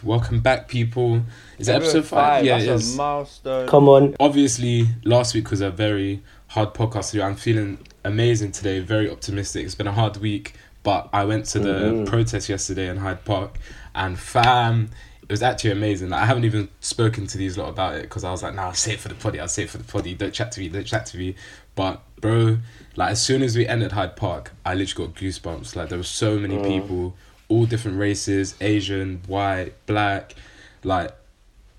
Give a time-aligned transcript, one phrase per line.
[0.00, 0.06] five.
[0.06, 1.22] Welcome back, people.
[1.58, 2.44] Is it episode five?
[2.44, 3.68] Yeah, That's it a milestone.
[3.68, 4.16] Come on.
[4.20, 7.22] Obviously, last week was a very hard podcast to do.
[7.22, 9.64] I'm feeling amazing today, very optimistic.
[9.64, 12.06] It's been a hard week, but I went to the Mhm.
[12.06, 13.58] protest yesterday in Hyde Park,
[13.94, 14.90] and fam,
[15.22, 16.08] it was actually amazing.
[16.10, 18.66] Like, I haven't even spoken to these lot about it because I was like, nah,
[18.68, 20.14] I'll say it for the poddy, I'll say it for the poddy.
[20.14, 21.36] Don't chat to me, don't chat to me.
[21.76, 22.58] But, bro,
[22.96, 25.76] like, as soon as we entered Hyde Park, I literally got goosebumps.
[25.76, 26.66] Like, there were so many Mm.
[26.66, 27.14] people,
[27.50, 30.34] all different races Asian, white, black.
[30.82, 31.14] Like,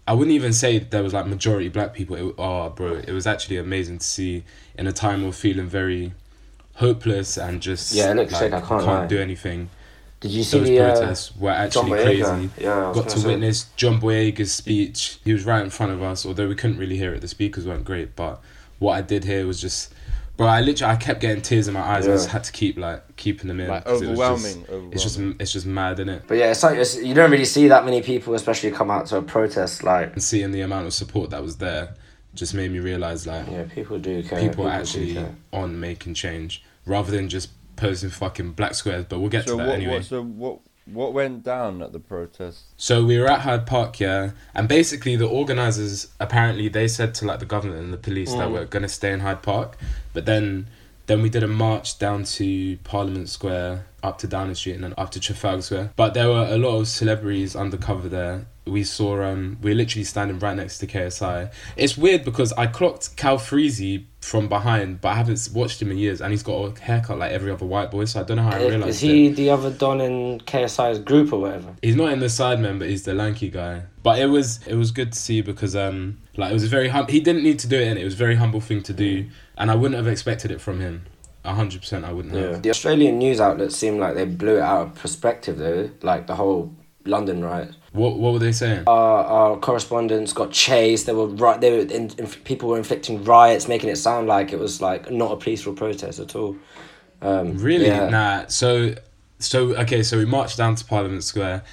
[0.07, 2.15] I wouldn't even say there was like majority black people.
[2.15, 4.43] It, oh, bro, it was actually amazing to see
[4.77, 6.13] in a time of feeling very
[6.75, 9.07] hopeless and just Yeah, it looks like, sick, I can't lie.
[9.07, 9.69] do anything.
[10.19, 12.49] Did you see Those the uh, protests were actually crazy.
[12.60, 13.27] Yeah, Got to say.
[13.27, 15.18] witness John Boyega's speech.
[15.24, 17.21] He was right in front of us, although we couldn't really hear it.
[17.21, 18.39] The speakers weren't great, but
[18.77, 19.91] what I did hear was just,
[20.41, 20.47] bro.
[20.50, 22.07] I literally I kept getting tears in my eyes.
[22.07, 23.68] I just had to keep like keeping them in.
[23.69, 24.63] Like 'cause it just- overwhelming.
[24.63, 24.93] overwhelming.
[24.93, 26.23] It's just it's just mad, isn't it?
[26.27, 29.05] But yeah, it's like it's, you don't really see that many people, especially come out
[29.07, 29.83] to a protest.
[29.83, 31.96] Like, And seeing the amount of support that was there
[32.33, 34.39] just made me realize like yeah, people do care.
[34.39, 35.35] people do are actually care.
[35.51, 39.05] on making change rather than just posting fucking black squares.
[39.09, 39.95] But we'll get so to that what, anyway.
[39.95, 40.05] what?
[40.05, 40.59] So what?
[40.85, 42.63] What went down at the protest?
[42.75, 47.25] So we were at Hyde Park, yeah, and basically the organizers apparently they said to
[47.25, 48.53] like the government and the police that Mm.
[48.53, 49.77] we're gonna stay in Hyde Park,
[50.13, 50.67] but then
[51.07, 54.94] then we did a march down to Parliament Square, up to Downing Street, and then
[54.97, 55.91] up to Trafalgar Square.
[55.95, 58.45] But there were a lot of celebrities undercover there.
[58.66, 61.52] We saw um we are literally standing right next to KSI.
[61.75, 66.22] It's weird because I clocked Calfreezy from behind, but I haven't watched him in years,
[66.22, 68.05] and he's got a haircut like every other white boy.
[68.05, 69.35] So I don't know how I realized is he it.
[69.35, 71.75] the other Don in KSI's group or whatever?
[71.81, 73.83] He's not in the sidemen, but he's the lanky guy.
[74.03, 76.89] But it was it was good to see because um like it was a very
[76.89, 78.94] hum- he didn't need to do it and it was a very humble thing to
[78.94, 81.05] do and I wouldn't have expected it from him.
[81.44, 82.61] A hundred percent I wouldn't have.
[82.61, 86.36] The Australian news outlets seem like they blew it out of perspective though, like the
[86.36, 86.73] whole
[87.06, 87.72] London riot.
[87.94, 88.84] What what were they saying?
[88.88, 91.08] Our, our correspondents got chased.
[91.08, 91.59] They were right.
[91.59, 95.09] They were in, in, people were inflicting riots, making it sound like it was like
[95.12, 96.56] not a peaceful protest at all.
[97.24, 97.88] Um, Really?
[97.88, 98.09] yeah.
[98.09, 98.46] Nah.
[98.47, 98.94] So
[99.40, 101.63] so okay, so we marched down to Parliament Square,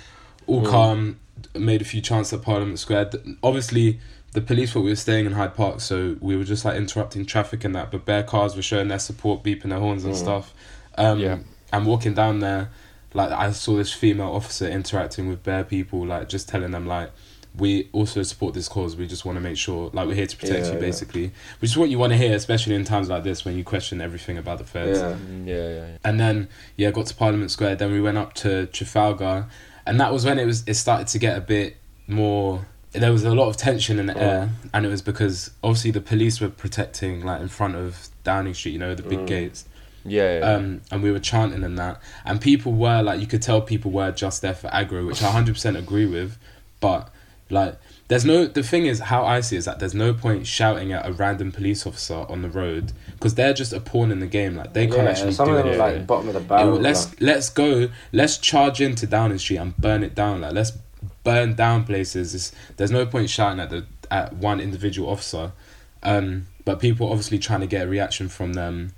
[0.47, 0.71] all Mm.
[0.71, 1.21] calm,
[1.55, 3.11] made a few chants at Parliament Square.
[3.43, 4.01] Obviously
[4.39, 7.27] the police thought we were staying in Hyde Park, so we were just like interrupting
[7.27, 10.19] traffic and that, but bare cars were showing their support, beeping their horns and Mm.
[10.19, 10.55] stuff.
[10.97, 11.39] Um Yeah.
[11.73, 12.71] and walking down there,
[13.15, 17.11] like I saw this female officer interacting with bare people, like just telling them like
[17.57, 18.95] we also support this cause.
[18.95, 20.81] We just want to make sure, like, we're here to protect Yeah, you, yeah.
[20.89, 21.33] basically.
[21.59, 24.01] Which is what you want to hear, especially in times like this when you question
[24.01, 24.99] everything about the feds.
[25.01, 25.15] Yeah.
[25.17, 25.85] Mm, Yeah, yeah, yeah.
[26.05, 27.77] And then yeah, got to Parliament Square.
[27.77, 29.47] Then we went up to Trafalgar,
[29.87, 30.63] and that was when it was.
[30.69, 32.65] It started to get a bit more.
[32.99, 36.01] There was a lot of tension in the air, and it was because obviously the
[36.01, 39.27] police were protecting like in front of Downing Street, you know, the big Mm.
[39.27, 39.65] gates.
[40.05, 40.45] Yeah, yeah.
[40.53, 43.91] Um, and we were chanting and that, and people were like, you could tell people
[43.91, 46.39] were just there for aggro, which I hundred percent agree with,
[46.81, 47.11] but
[47.51, 47.77] like.
[48.09, 50.95] There's no the thing is how I see it is that there's no point shouting
[50.95, 54.27] at a random police officer on the road because they're just a pawn in the
[54.27, 55.99] game like they can't actually some do of them anything.
[55.99, 56.71] like bottom of the barrel.
[56.73, 57.91] well, let's like- let's go.
[58.11, 60.41] Let's charge into Downing Street and burn it down.
[60.41, 60.73] Like let's
[61.25, 62.35] burn down places.
[62.35, 65.53] It's, there's no point shouting at the at one individual officer.
[66.03, 68.93] Um, but people obviously trying to get a reaction from them.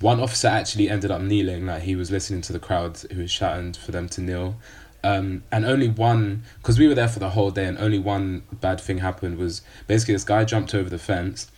[0.00, 1.66] One officer actually ended up kneeling.
[1.66, 4.56] Like he was listening to the crowd who was shouting for them to kneel.
[5.02, 8.42] Um, and only one, because we were there for the whole day, and only one
[8.52, 11.50] bad thing happened was basically this guy jumped over the fence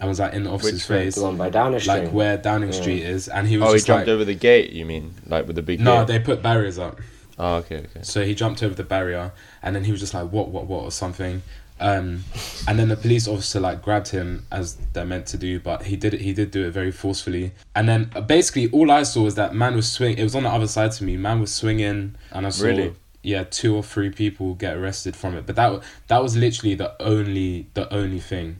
[0.00, 2.04] and was like in the officer's Which face, the one by Downing Street.
[2.04, 2.80] like where Downing Yeah.
[2.80, 4.72] Street is, and he was oh, he jumped like, over the gate.
[4.72, 5.80] You mean like with the big?
[5.80, 6.08] no, gate?
[6.08, 6.98] they put barriers up.
[7.38, 8.00] Oh, okay, okay.
[8.02, 9.32] So he jumped over the barrier
[9.66, 11.42] and then he was just like, what, what, what, or something.
[11.80, 12.24] Um,
[12.68, 15.96] and then the police officer like grabbed him as they're meant to do, but he
[15.96, 16.20] did it.
[16.20, 17.50] He did do it very forcefully.
[17.74, 20.16] And then uh, basically all I saw was that man was swing.
[20.16, 21.16] It was on the other side to me.
[21.16, 22.94] Man was swinging, and I saw Really?
[23.22, 25.44] yeah two or three people get arrested from it.
[25.44, 28.56] But that that was literally the only the only thing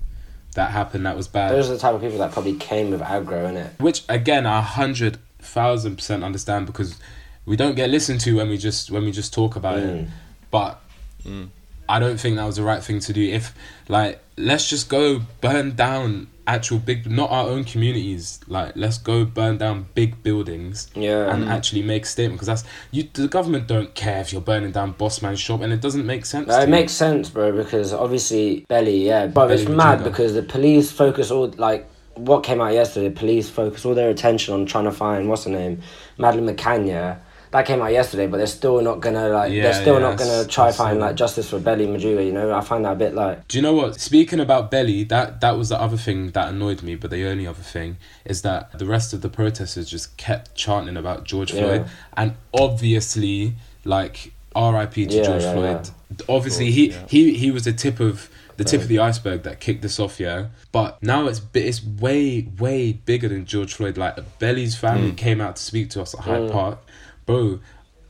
[0.55, 1.53] that happened that was bad.
[1.53, 3.81] Those are the type of people that probably came with aggro in it.
[3.81, 6.99] Which again, I hundred thousand percent understand because
[7.47, 10.05] we don't get listened to when we just when we just talk about it.
[10.05, 10.09] Mm.
[10.51, 10.83] But
[11.27, 11.49] Mm.
[11.89, 13.23] I don't think that was the right thing to do.
[13.23, 13.55] If
[13.89, 18.41] like, let's just go burn down actual big, not our own communities.
[18.49, 21.33] Like, let's go burn down big buildings Yeah.
[21.33, 22.39] and actually make a statement.
[22.41, 23.09] Because that's you.
[23.13, 26.49] The government don't care if you're burning down Bossman's shop, and it doesn't make sense.
[26.49, 26.73] No, it me.
[26.73, 30.05] makes sense, bro, because obviously Belly, yeah, but it's Belly mad Majuga.
[30.05, 33.11] because the police focus all like what came out yesterday.
[33.11, 35.83] Police focus all their attention on trying to find what's her name,
[36.19, 36.87] Madeleine McCann.
[36.89, 37.17] Yeah,
[37.53, 40.19] that came out yesterday, but they're still not gonna like Yeah, they're still yeah, not
[40.19, 42.25] gonna try find like justice for Belly Majuga.
[42.27, 44.01] You know, I find that a bit like Do you know what?
[44.01, 46.95] Speaking about Belly, that that was the other thing that annoyed me.
[46.97, 50.97] But the only other thing is that the rest of the protesters just kept chanting
[50.97, 51.61] about George Yeah.
[51.61, 53.55] Floyd, and obviously,
[53.85, 55.07] like R.I.P.
[55.07, 55.91] to Yeah, George yeah, Floyd.
[56.29, 59.43] Obviously, Of he, course, he he was the tip of the tip of the iceberg
[59.43, 60.47] that kicked this off, yeah.
[60.73, 63.99] But now it's bi- it's way way bigger than George Floyd.
[63.99, 65.17] Like Belly's family Mm.
[65.17, 66.53] came out to speak to us at Hyde Mm.
[66.53, 66.79] Park,
[67.27, 67.61] bro.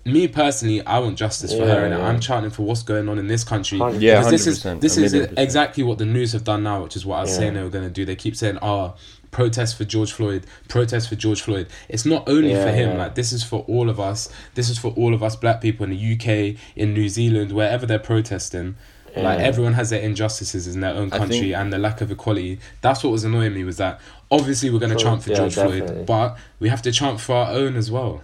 [0.05, 2.07] Me personally, I want justice for Yeah, her, and yeah.
[2.07, 3.79] I'm chanting for what's going on in this country.
[3.79, 5.37] Yeah, Because this is 100%, this is percent.
[5.37, 7.37] exactly what the news have done now, which is what I was Yeah.
[7.39, 8.05] saying they were going to do.
[8.05, 8.95] They keep saying, "Oh,
[9.33, 12.97] protest for George Floyd, protest for George Floyd." It's not only for him.
[12.99, 14.29] Like this is for all of us.
[14.55, 17.85] This is for all of us black people in the UK, in New Zealand, wherever
[17.85, 18.77] they're protesting.
[19.17, 22.61] Like everyone has their injustices in their own country think- and the lack of equality.
[22.81, 23.99] That's what was annoying me was that
[24.31, 25.81] obviously we're going to chant for George definitely.
[25.87, 28.23] Floyd, but we have to chant for our own as well.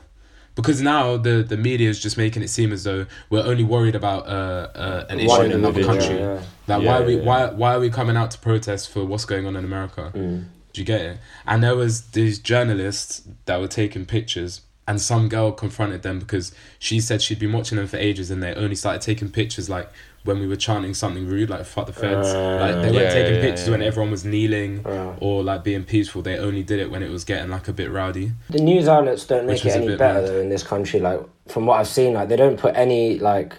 [0.54, 3.94] Because now the, the media is just making it seem as though we're only worried
[3.94, 6.18] about uh, uh, an issue in another country.
[6.18, 9.04] Yeah, Like Yeah, why are we why why are we coming out to protest for
[9.04, 10.12] what's going on in America?
[10.14, 10.44] Mm.
[10.72, 11.18] Do you get it?
[11.46, 16.54] And there was these journalists that were taking pictures, and some girl confronted them because
[16.78, 19.90] she said she'd been watching them for ages, and they only started taking pictures like
[20.24, 23.10] when we were chanting something rude, like "fuck the feds." Uh, like they weren't Yeah,
[23.14, 23.72] taking yeah, pictures yeah.
[23.72, 25.14] when everyone was kneeling Yeah.
[25.20, 26.22] or like being peaceful.
[26.22, 28.32] They only did it when it was getting like a bit rowdy.
[28.50, 30.28] The news outlets don't make it any better mad.
[30.28, 31.00] though in this country.
[31.00, 33.54] Like from what I've seen, like they don't put any like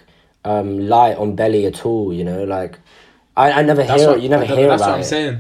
[0.45, 2.13] um, light on belly at all.
[2.13, 2.79] You know, like
[3.35, 5.05] I, I never That's hear what you never that- hear That's about what I'm it.
[5.05, 5.39] saying.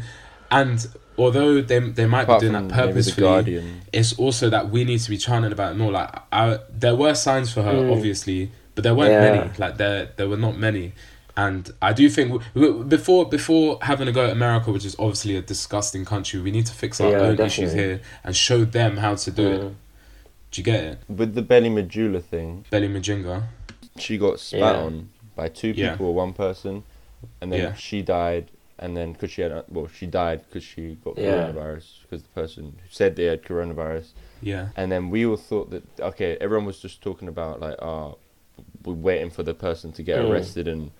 [0.51, 0.87] And
[1.17, 4.99] although they they might Apart be doing that maybe purposefully, it's also that we need
[4.99, 5.91] to be chanting about it more.
[5.91, 7.91] Like I, there were signs for her, Mm.
[7.93, 9.35] obviously, but there weren't Yeah.
[9.35, 9.51] many.
[9.57, 10.93] Like there, there were not many.
[11.35, 14.95] And I do think w- w- before before having a go at America, which is
[14.99, 18.65] obviously a disgusting country, we need to fix our Yeah, own issues here and show
[18.65, 19.61] them how to do it.
[19.61, 19.73] Mm.
[20.51, 20.99] Do you get it?
[21.09, 23.43] With the Belly Majula thing, Belly Mujinga.
[23.97, 24.81] she got spat Yeah.
[24.83, 25.91] on by two Yeah.
[25.91, 26.83] people or one person,
[27.41, 27.73] and then Yeah.
[27.73, 28.51] she died.
[28.77, 31.51] And then because she had well, she died because she got Yeah.
[31.51, 34.07] coronavirus because the person who said they had coronavirus.
[34.41, 34.67] Yeah.
[34.75, 38.17] And then we all thought that okay, everyone was just talking about like, oh,
[38.83, 40.29] we're waiting for the person to get Mm.
[40.29, 40.91] arrested and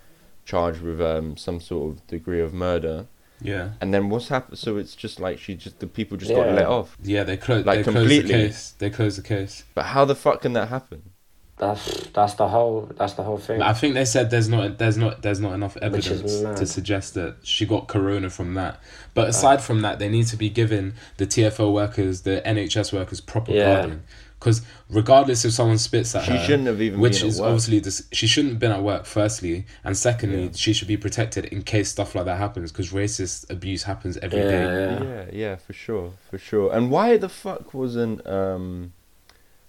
[0.45, 3.07] charged with um some sort of degree of murder.
[3.41, 3.71] Yeah.
[3.81, 4.57] And then what's happened?
[4.57, 6.37] So it's just like she just the people just Yeah.
[6.45, 6.97] got let off.
[7.03, 7.23] Yeah.
[7.23, 7.65] They closed.
[7.65, 8.29] Like, they closed the completely.
[8.47, 8.73] case.
[8.77, 9.63] They closed the case.
[9.73, 11.11] But how the fuck can that happen?
[11.57, 13.61] That's that's the whole that's the whole thing.
[13.61, 17.35] I think they said there's not there's not there's not enough evidence to suggest that
[17.43, 18.81] she got corona from that.
[19.13, 23.21] But aside from that, they need to be given the TFL workers, the NHS workers,
[23.21, 23.75] proper Yeah.
[23.75, 24.01] guarding.
[24.43, 27.39] Because regardless if someone spits at She her, she shouldn't have even which been is
[27.39, 27.47] at work.
[27.51, 29.05] obviously this, she shouldn't have been at work.
[29.05, 30.49] Firstly, and secondly, Yeah.
[30.53, 32.69] she should be protected in case stuff like that happens.
[32.71, 34.61] Because racist abuse happens every Yeah, day.
[34.63, 35.03] yeah.
[35.03, 36.73] Yeah, yeah, for sure, for sure.
[36.75, 38.91] And why the fuck wasn't um,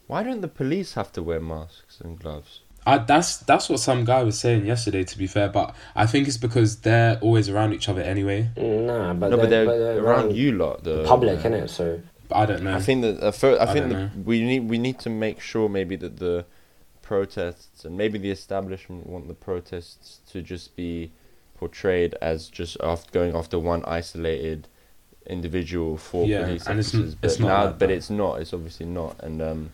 [0.09, 2.61] why don't the police have to wear masks and gloves?
[2.87, 5.05] I, that's that's what some guy was saying yesterday.
[5.05, 8.51] To be fair, but I think it's because they're always around each other anyway.
[8.57, 10.85] Nah, but no, they're, they're, but they're around you lot.
[10.85, 11.71] The public, uh, innit?
[11.71, 12.75] So But I don't know.
[12.75, 15.41] I think that uh, fir- I, I think that we need we need to make
[15.41, 16.45] sure maybe that the
[17.03, 21.13] protests and maybe the establishment want the protests to just be
[21.57, 24.69] portrayed as just after going after one isolated
[25.27, 27.15] individual for Yeah, police and it's officers.
[27.15, 28.41] But it's not now, but it's not.
[28.41, 29.23] It's obviously not.
[29.23, 29.71] And um,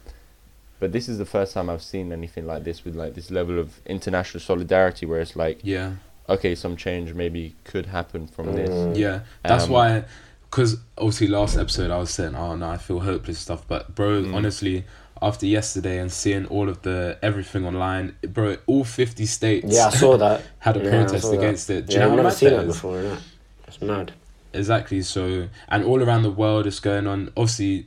[0.79, 3.59] but this is the first time I've seen anything like this with like this level
[3.59, 5.93] of international solidarity, where it's like, yeah.
[6.29, 8.71] okay, some change maybe could happen from this.
[8.71, 8.97] Mm.
[8.97, 10.05] Yeah, that's Um, why.
[10.51, 14.23] Because obviously, last episode I was saying, "Oh no, I feel hopeless stuff." But bro,
[14.23, 14.35] Mm.
[14.35, 14.85] honestly,
[15.23, 19.91] after yesterday and seeing all of the everything online, bro, all fifty states yeah, I
[19.91, 20.43] saw that.
[20.59, 21.39] had a Yeah, protest saw that.
[21.39, 21.87] against it.
[21.87, 22.97] Do yeah, you know I've never seen that before.
[22.97, 23.21] Innit?
[23.69, 24.13] It's mad.
[24.53, 25.03] Exactly.
[25.03, 27.31] So, and all around the world, it's going on.
[27.37, 27.87] Obviously,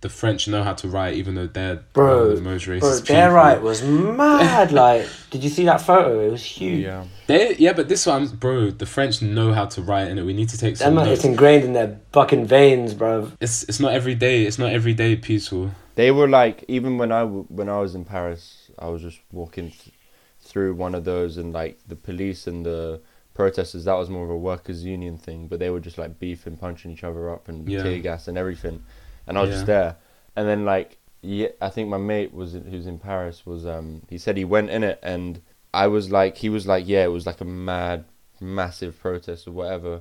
[0.00, 2.80] the French know how to write, even though they're Bro, one of the most racist
[2.80, 3.16] Bro, people.
[3.16, 3.82] their right was
[4.22, 4.70] mad.
[4.72, 6.20] like, did you see that photo?
[6.26, 6.84] It was huge.
[6.84, 7.04] Yeah.
[7.26, 10.48] They, yeah, but this one, bro, the French know how to write, and we need
[10.50, 11.18] to take some man, notes.
[11.20, 13.32] it's ingrained in their fucking veins, bro.
[13.40, 14.44] It's it's not every day.
[14.44, 15.72] It's not every day peaceful.
[15.96, 19.70] They were like even when I when I was in Paris, I was just walking
[19.70, 19.92] th-
[20.40, 23.00] through one of those, and like the police and the
[23.34, 26.56] protesters, that was more of a workers' union thing, but they were just like beefing,
[26.56, 27.82] punching each other up, and Yeah.
[27.82, 28.82] tear gas and everything,
[29.28, 29.54] and I was Yeah.
[29.56, 29.96] just there,
[30.36, 34.02] and then like yeah, I think my mate was in- who's in Paris was um
[34.08, 35.40] he said he went in it, and
[35.74, 38.04] I was like he was like yeah, it was like a mad,
[38.40, 40.00] massive protest or whatever.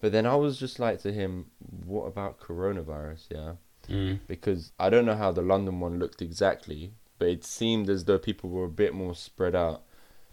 [0.00, 1.46] But then I was just like to him,
[1.86, 3.26] what about coronavirus?
[3.30, 3.52] Yeah
[3.88, 4.18] Mm.
[4.26, 6.90] because I don't know how the London one looked exactly,
[7.20, 9.82] but it seemed as though people were a bit more spread out.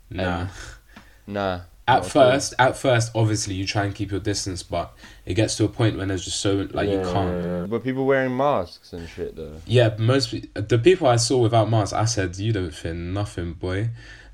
[0.09, 0.23] Nah.
[0.41, 0.49] And-
[1.27, 1.59] Nah.
[1.87, 4.93] At first, at first, obviously you try and keep your distance, but
[5.25, 7.43] it gets to a point when there's just so like you can't.
[7.43, 7.65] yeah, yeah.
[7.65, 9.57] But people wearing masks and shit though.
[9.65, 13.89] Yeah, most the people I saw without masks, I said, "You don't feel nothing, boy."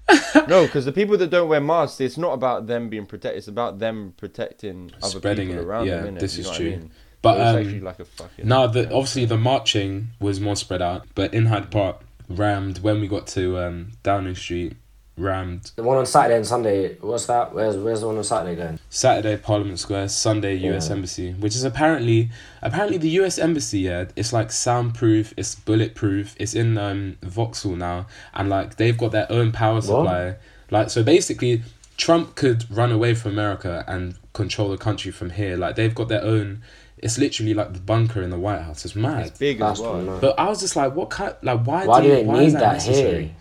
[0.47, 3.37] no, because the people that don't wear masks, it's not about them being protected.
[3.39, 5.65] It's about them protecting other Spreading people it.
[5.67, 6.15] around Yeah, them.
[6.15, 6.67] this You is true.
[6.67, 6.91] I mean?
[7.21, 8.47] But um, actually like a fucking.
[8.47, 13.01] no, the obviously the marching was more spread out, but in Hyde Park, rammed when
[13.01, 14.77] we got to um, Downing Street,
[15.19, 15.71] rammed.
[15.75, 16.95] The one on Saturday and Sunday.
[16.95, 17.53] What's that?
[17.53, 18.79] Where's Where's the one on Saturday going?
[18.89, 20.87] Saturday Parliament Square, Sunday U.S.
[20.87, 20.95] Yeah.
[20.95, 22.29] Embassy, which is apparently
[22.61, 23.37] apparently the U.S.
[23.37, 23.79] Embassy.
[23.79, 26.35] Yeah, it's like soundproof, it's bulletproof.
[26.39, 30.35] It's in um, Vauxhall now, and like they've got their own power supply.
[30.71, 31.63] Like so, basically,
[31.97, 35.57] Trump could run away from America and control the country from here.
[35.57, 36.61] Like they've got their own.
[36.97, 38.83] It's literally like the bunker in the White House.
[38.83, 39.27] It's mad.
[39.27, 40.19] It's big That's as well.
[40.19, 41.33] But I was just like, what kind?
[41.41, 41.85] Like, why?
[41.85, 43.31] Why do, do they why need is that, that here?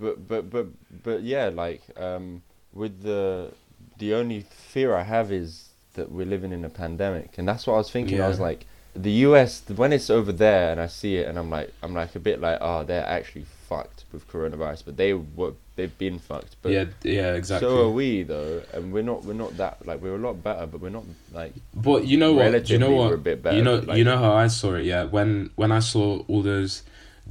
[0.00, 0.66] But but but
[1.04, 2.42] but yeah, like um,
[2.72, 3.52] with the
[3.98, 7.74] the only fear I have is that we're living in a pandemic, and that's what
[7.74, 8.20] I was thinking.
[8.20, 8.64] I was like,
[8.94, 9.62] the U.S.
[9.76, 12.40] when it's over there, and I see it, and I'm like, I'm like a bit
[12.40, 16.56] like, oh, they're actually fucked with coronavirus, but they were they've been fucked.
[16.62, 17.68] But yeah, yeah, exactly.
[17.68, 20.66] so are we though, and we're not we're not that like we're a lot better,
[20.66, 22.68] but we're not like But you know what?
[22.70, 23.08] You know what?
[23.10, 24.84] we're a bit better, you know, like- you know how I saw it.
[24.84, 26.82] Yeah, when when I saw all those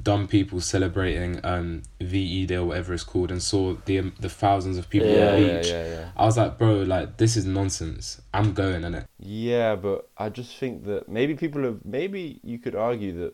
[0.04, 4.30] dumb people celebrating um VE Day or whatever it's called, and saw the um, the
[4.30, 6.10] thousands of people yeah on the beach, yeah yeah.
[6.16, 8.22] I was like, bro, like this is nonsense.
[8.34, 9.06] I'm going in it.
[9.20, 13.34] Yeah, but I just think that maybe people have maybe you could argue that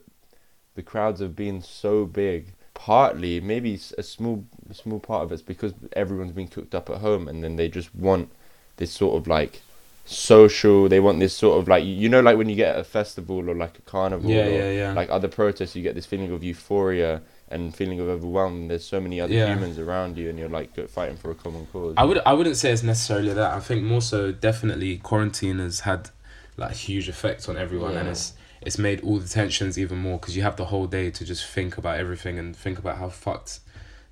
[0.74, 2.52] the crowds have been so big.
[2.74, 6.98] Partly, maybe a small a small part of it's because everyone's been cooked up at
[6.98, 8.30] home, and then they just want
[8.76, 9.62] this sort of like
[10.06, 10.88] social.
[10.88, 13.48] They want this sort of like you know, like when you get at a festival
[13.50, 14.92] or like a carnival Yeah, or yeah, yeah.
[14.92, 18.68] like other protests, you get this feeling of euphoria and feeling of overwhelm.
[18.68, 19.52] There's so many other Yeah.
[19.54, 21.94] humans around you, and you're like fighting for a common cause.
[21.96, 23.54] I would I wouldn't say it's necessarily that.
[23.54, 26.10] I think more so definitely quarantine has had
[26.56, 28.32] like huge effect on everyone, and it's
[28.62, 31.46] it's made all the tensions even more because you have the whole day to just
[31.46, 33.60] think about everything and think about how fucked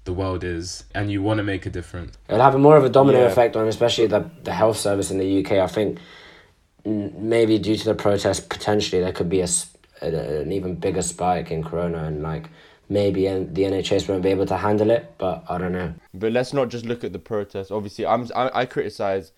[0.04, 2.16] the world is, and you want to make a difference.
[2.28, 3.26] It'll have more of a domino Yeah.
[3.26, 5.52] effect on especially the the health service in the UK.
[5.52, 5.98] I think
[6.84, 11.02] maybe due to the protest, potentially there could be a, s- a- an even bigger
[11.02, 12.50] spike in corona, and like
[12.88, 15.14] maybe the NHS won't be able to handle it.
[15.18, 15.94] But I don't know.
[16.12, 19.32] But let's not just look at the protest Obviously, I'm I, I criticize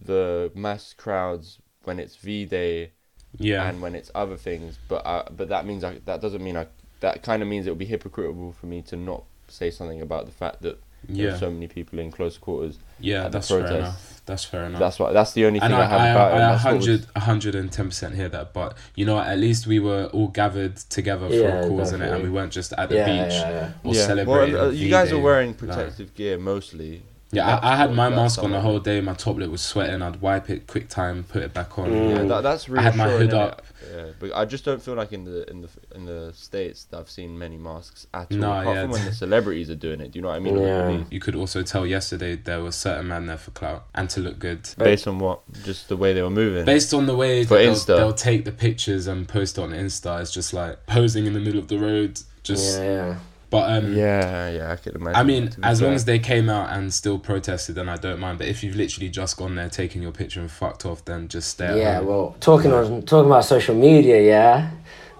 [0.00, 2.92] the mass crowds when it's V Day
[3.36, 4.78] Yeah, and when it's other things.
[4.88, 6.66] But uh, but that means I that doesn't mean I
[7.00, 10.26] that kind of means it would be hypocritical for me to not say something about
[10.26, 12.78] the fact that yeah, there's so many people in close quarters.
[12.98, 13.24] yeah.
[13.26, 14.22] at the That's fair enough.
[14.26, 14.80] That's fair enough.
[14.80, 16.32] That's what that's the only thing I, I, have I, about it.
[16.32, 18.54] I, and I what was- 100, 110% hear that.
[18.54, 22.00] But you know, at least we were all gathered together for Yeah, a cause in
[22.00, 24.54] it, and we weren't just at the Yeah, beach yeah, or celebrating.
[24.54, 27.02] Well, uh, you guys are wearing Like- protective gear mostly.
[27.34, 29.00] Yeah, I, I had my that's mask on the whole day.
[29.00, 30.02] My top lip was sweating.
[30.02, 31.90] I'd wipe it quick time, put it back on.
[31.90, 32.16] Mm.
[32.16, 32.80] Yeah, that, that's really.
[32.80, 33.62] I had my reassuring, hood up.
[33.94, 36.98] Yeah, but I just don't feel like in the in the in the states that
[36.98, 38.38] I've seen many masks at all.
[38.38, 38.82] No, apart yeah.
[38.82, 40.12] from when the celebrities are doing it.
[40.12, 40.58] Do you know what I mean?
[40.58, 41.04] Yeah.
[41.10, 44.38] You could also tell yesterday there was certain man there for clout and to look
[44.38, 44.68] good.
[44.78, 45.40] Based on what?
[45.64, 46.64] Just the way they were moving.
[46.64, 47.96] Based on the way For that they'll, Insta.
[47.96, 51.58] they'll take the pictures and post on Insta, it's just like posing in the middle
[51.58, 52.20] of the road.
[52.42, 53.18] Just, yeah, yeah.
[53.54, 55.16] But um, yeah, yeah, I could imagine.
[55.16, 57.96] I mean, to be as long as they came out and still protested, then I
[57.96, 58.38] don't mind.
[58.38, 61.48] But if you've literally just gone there, taken your picture and fucked off, then just
[61.50, 62.06] stay at Yeah, home.
[62.06, 64.70] well, talking on talking about social media, yeah,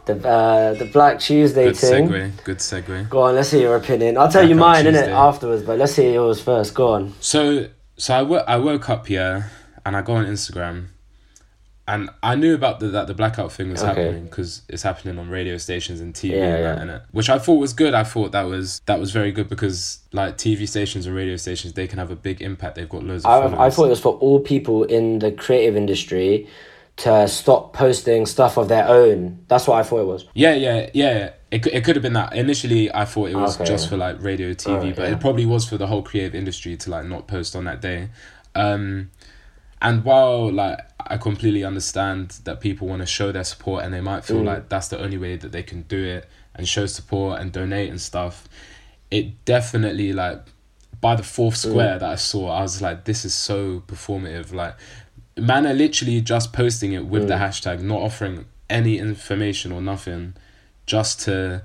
[0.07, 2.09] the uh, the Black Tuesday good thing.
[2.09, 2.45] segue.
[2.45, 3.09] Good segue.
[3.09, 4.19] Go on, let's hear your opinion.
[4.19, 6.75] I'll tell you mine in it afterwards, but let's hear yours first.
[6.75, 7.13] Go on.
[7.21, 9.51] So, so I wo- I woke up here,
[9.87, 10.89] and I go on Instagram,
[11.87, 14.03] and I knew about the that the blackout thing was Okay.
[14.05, 16.95] happening because it's happening on radio stations and TV Yeah, and that, yeah.
[16.95, 17.03] innit?
[17.13, 17.93] which I thought was good.
[17.95, 21.75] I thought that was that was very good because like TV stations and radio stations
[21.75, 22.77] they can have a big impact.
[22.77, 23.55] They've got loads of.
[23.55, 26.49] I, I thought it was for all people in the creative industry
[26.97, 29.45] to stop posting stuff of their own.
[29.49, 30.27] That's what I thought it was.
[30.35, 31.31] Yeah, yeah, yeah.
[31.51, 32.35] It, it could have been that.
[32.35, 33.65] Initially, I thought it was Okay.
[33.69, 35.15] just for like radio, TV, Alright, but yeah.
[35.15, 38.11] it probably was for the whole creative industry to like not post on that day.
[38.55, 39.11] Um,
[39.85, 44.01] and while like I completely understand that people want to show their support and they
[44.01, 44.47] might feel Mm.
[44.53, 46.27] like that's the only way that they can do it
[46.57, 48.49] and show support and donate and stuff,
[49.11, 50.41] it definitely like
[51.01, 51.69] by the fourth Mm.
[51.69, 54.53] square that I saw, I was like, this is so performative.
[54.55, 54.75] Like,
[55.37, 57.41] man are literally just posting it with the Mm.
[57.47, 60.35] hashtag, not offering any information or nothing,
[60.87, 61.63] just to.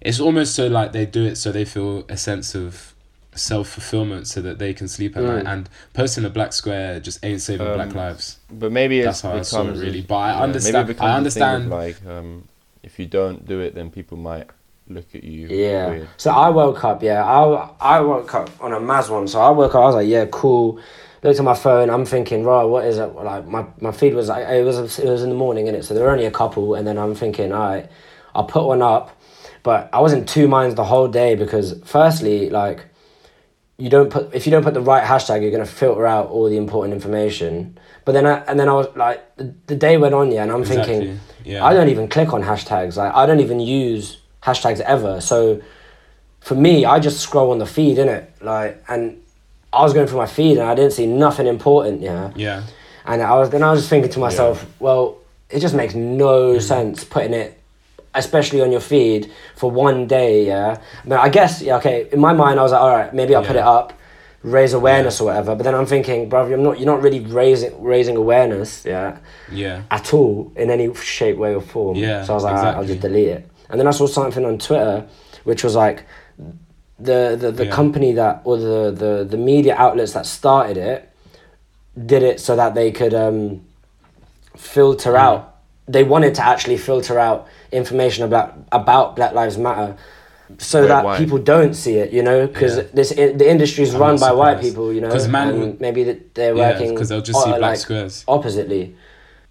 [0.00, 2.94] It's almost so like they do it so they feel a sense of
[3.38, 5.26] self fulfillment so that they can sleep at Mm.
[5.36, 5.46] night.
[5.46, 8.38] And posting a black square just ain't saving Um, black lives.
[8.50, 10.00] But maybe That's it's how I becomes saw it, really.
[10.00, 12.48] a- But I yeah, understand- Maybe it becomes I a thing understand- of, like um,
[12.82, 14.46] if you don't do it, then people might
[14.88, 15.48] look at you.
[15.48, 15.88] Yeah.
[15.90, 16.08] Weird.
[16.16, 17.22] So I woke up, yeah.
[17.24, 19.28] I, I woke up on a Maz one.
[19.28, 20.78] So I woke up, I was like, yeah, cool.
[21.22, 23.06] Looked at my phone, I'm thinking, right, what is it?
[23.06, 25.84] Like, my, my feed was like, it was, it was in the morning, innit?
[25.84, 26.74] So there were only a couple.
[26.74, 27.90] And then I'm thinking, all right,
[28.34, 29.10] I'll put one up.
[29.64, 32.86] But I was in two minds the whole day because, firstly, like,
[33.78, 36.48] you don't put if you don't put the right hashtag, you're gonna filter out all
[36.48, 37.78] the important information.
[38.04, 40.50] But then I and then I was like, the, the day went on, yeah, and
[40.50, 41.64] I'm thinking, Yeah.
[41.64, 42.96] I don't even click on hashtags.
[42.96, 45.20] Like I don't even use hashtags ever.
[45.20, 45.62] So
[46.40, 48.26] for me, I just scroll on the feed, innit?
[48.40, 49.22] Like, and
[49.72, 52.32] I was going through my feed and I didn't see nothing important, yeah.
[52.34, 52.62] Yeah.
[53.04, 55.18] And I was then I was just thinking to myself, well,
[55.50, 56.60] it just makes no mm-hmm.
[56.60, 57.57] sense putting it,
[58.18, 60.46] especially on your feed for one day.
[60.46, 62.08] Yeah, but I guess yeah, okay.
[62.12, 63.92] In my mind, I was like, all right, maybe I'll put it up,
[64.42, 65.54] raise awareness or whatever.
[65.54, 69.18] But then I'm thinking, brother, you're not you're not really raising raising awareness, yeah,
[69.50, 69.82] Yeah.
[69.90, 71.96] at all in any shape, way or form.
[71.96, 73.48] Yeah, So I was like, alright, I'll just delete it.
[73.70, 75.06] And then I saw something on Twitter,
[75.44, 76.04] which was like.
[77.00, 77.70] The, the, the Yeah.
[77.70, 81.08] company that or the, the, the media outlets that started it
[81.94, 83.60] did it so that they could um,
[84.56, 85.56] filter out.
[85.86, 89.96] They wanted to actually filter out information about about Black Lives Matter,
[90.58, 91.18] so Wait, that why?
[91.18, 92.12] people don't see it.
[92.12, 92.82] You know, because Yeah.
[92.94, 94.92] this i- the industry is run not by white people.
[94.92, 97.58] You know, 'Cause man and maybe that they're Yeah, working because they'll just see uh,
[97.58, 98.24] black like, squares.
[98.26, 98.94] oppositely.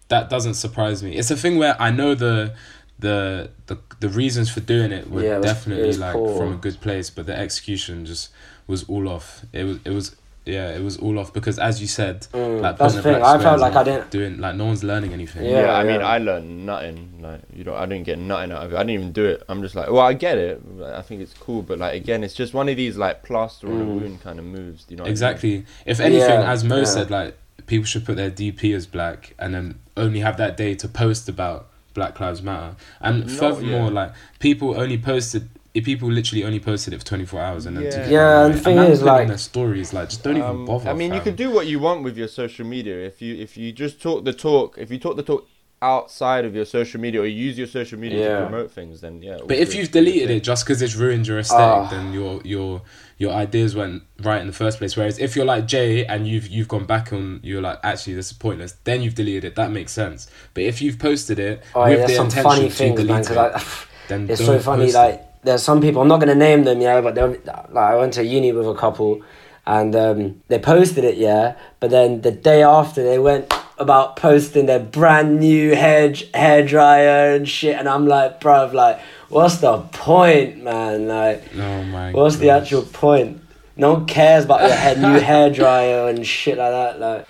[0.09, 1.17] That doesn't surprise me.
[1.17, 2.53] It's a thing where I know the
[2.99, 6.37] the the, the reasons for doing it were Yeah, it was- definitely was like poor.
[6.37, 8.29] from a good place, but the execution just
[8.65, 9.41] was all off.
[9.53, 10.15] It was it was
[10.47, 13.37] yeah, it was all off because as you said, Mm, like that's the thing, I
[13.37, 15.45] felt like I didn't- doing like no one's learning anything.
[15.45, 15.61] Yeah.
[15.61, 16.01] Yeah, I mean.
[16.01, 17.19] I learned nothing.
[17.21, 18.75] Like, you know, I didn't get nothing out of it.
[18.75, 19.43] I didn't even do it.
[19.49, 20.61] I'm just like, well, I get it.
[20.83, 23.81] I think it's cool, but like again, it's just one of these like plaster on
[23.81, 23.99] a Mm.
[24.01, 24.85] wound kind of moves.
[24.89, 25.01] You know?
[25.03, 25.11] what I mean?
[25.11, 25.65] Exactly.
[25.85, 26.83] If anything, Yeah, as Mo yeah.
[26.85, 30.73] said, like people should put their DP as black and then only have that day
[30.75, 32.75] to post about Black Lives Matter.
[33.01, 33.99] And No, furthermore, yeah.
[34.01, 35.49] like people only posted.
[35.77, 37.89] If people literally only posted it for twenty four hours and then Yeah.
[37.95, 38.57] took it Yeah, and right?
[38.57, 40.65] the thing man is, put it on like- their stories, like just don't even Um,
[40.65, 40.89] bother.
[40.89, 42.97] I mean, you can do what you want with your social media.
[43.11, 45.47] If you if you just talk the talk, if you talk the talk
[45.79, 48.39] outside of your social media or use your social media Yeah.
[48.39, 49.37] to promote things, then yeah.
[49.45, 51.87] But if you've deleted it just because it's ruined your aesthetic, Ah.
[51.91, 52.81] then your your
[53.19, 54.97] your ideas went right in the first place.
[54.97, 58.27] Whereas if you're like Jay and you've you've gone back on, you're like actually this
[58.31, 58.73] is pointless.
[58.85, 59.55] Then you've deleted it.
[59.55, 60.27] That makes sense.
[60.55, 63.21] But if you've posted it Oh, with there's the intention funny to delete man.
[63.21, 63.63] it, I.
[64.07, 66.81] then it's so funny post like there's some people i'm not going to name them
[66.81, 69.21] yeah but they're like i went to uni with a couple
[69.65, 74.65] and um, they posted it yeah but then the day after they went about posting
[74.65, 79.77] their brand new hair hair dryer and shit and i'm like bruv like what's the
[79.91, 82.11] point man like Oh my.
[82.11, 83.41] what's the actual point
[83.75, 87.27] no one cares about your new hair dryer and shit like that like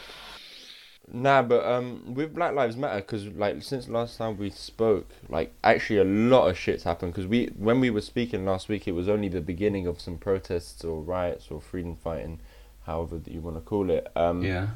[1.22, 5.54] Nah, but um, with Black Lives Matter, because like since last time we spoke, like
[5.64, 7.14] actually a lot of shit's happened.
[7.14, 10.18] Because we, when we were speaking last week, it was only the beginning of some
[10.18, 12.40] protests or riots or freedom fighting,
[12.86, 14.08] however that you want to call it.
[14.16, 14.68] Um, Yeah.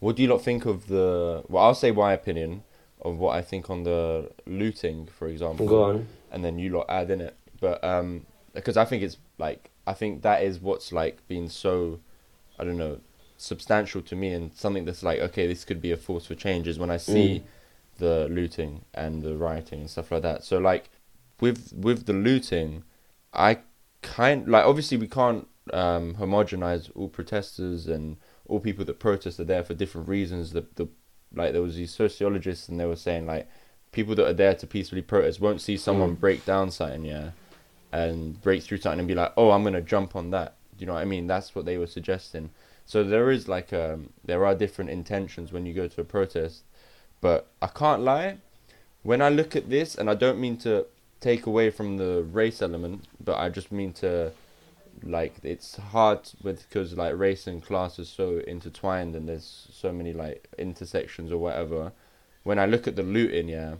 [0.00, 1.44] What do you lot think of the?
[1.48, 2.62] Well, I'll say my opinion
[3.02, 5.66] of what I think on the looting, for example.
[5.68, 7.36] go on and then you lot add in it.
[7.60, 12.00] But um, because I think it's like I think that is what's like been so,
[12.58, 13.00] I don't know,
[13.38, 16.68] substantial to me and something that's like okay, this could be a force for change
[16.68, 17.44] is when I see
[17.98, 20.44] the looting and the rioting and stuff like that.
[20.44, 20.90] So like
[21.40, 22.84] with with the looting,
[23.32, 23.58] I
[24.02, 28.16] kind like obviously we can't um, homogenize all protesters and
[28.48, 30.52] all people that protest are there for different reasons.
[30.52, 30.88] The the
[31.34, 33.48] like there was these sociologists and they were saying like
[33.92, 36.20] people that are there to peacefully protest won't see someone Mm.
[36.20, 37.30] break down something, yeah,
[37.92, 40.56] and break through something and be like, oh, I'm gonna jump on that.
[40.78, 41.26] You know what I mean?
[41.26, 42.50] That's what they were suggesting.
[42.88, 46.62] So there is like um, there are different intentions when you go to a protest,
[47.20, 48.38] but I can't lie.
[49.02, 50.86] When I look at this, and I don't mean to
[51.20, 54.32] take away from the race element, but I just mean to
[55.02, 59.92] like it's hard with because like race and class is so intertwined and there's so
[59.92, 61.92] many like intersections or whatever
[62.42, 63.74] when i look at the looting yeah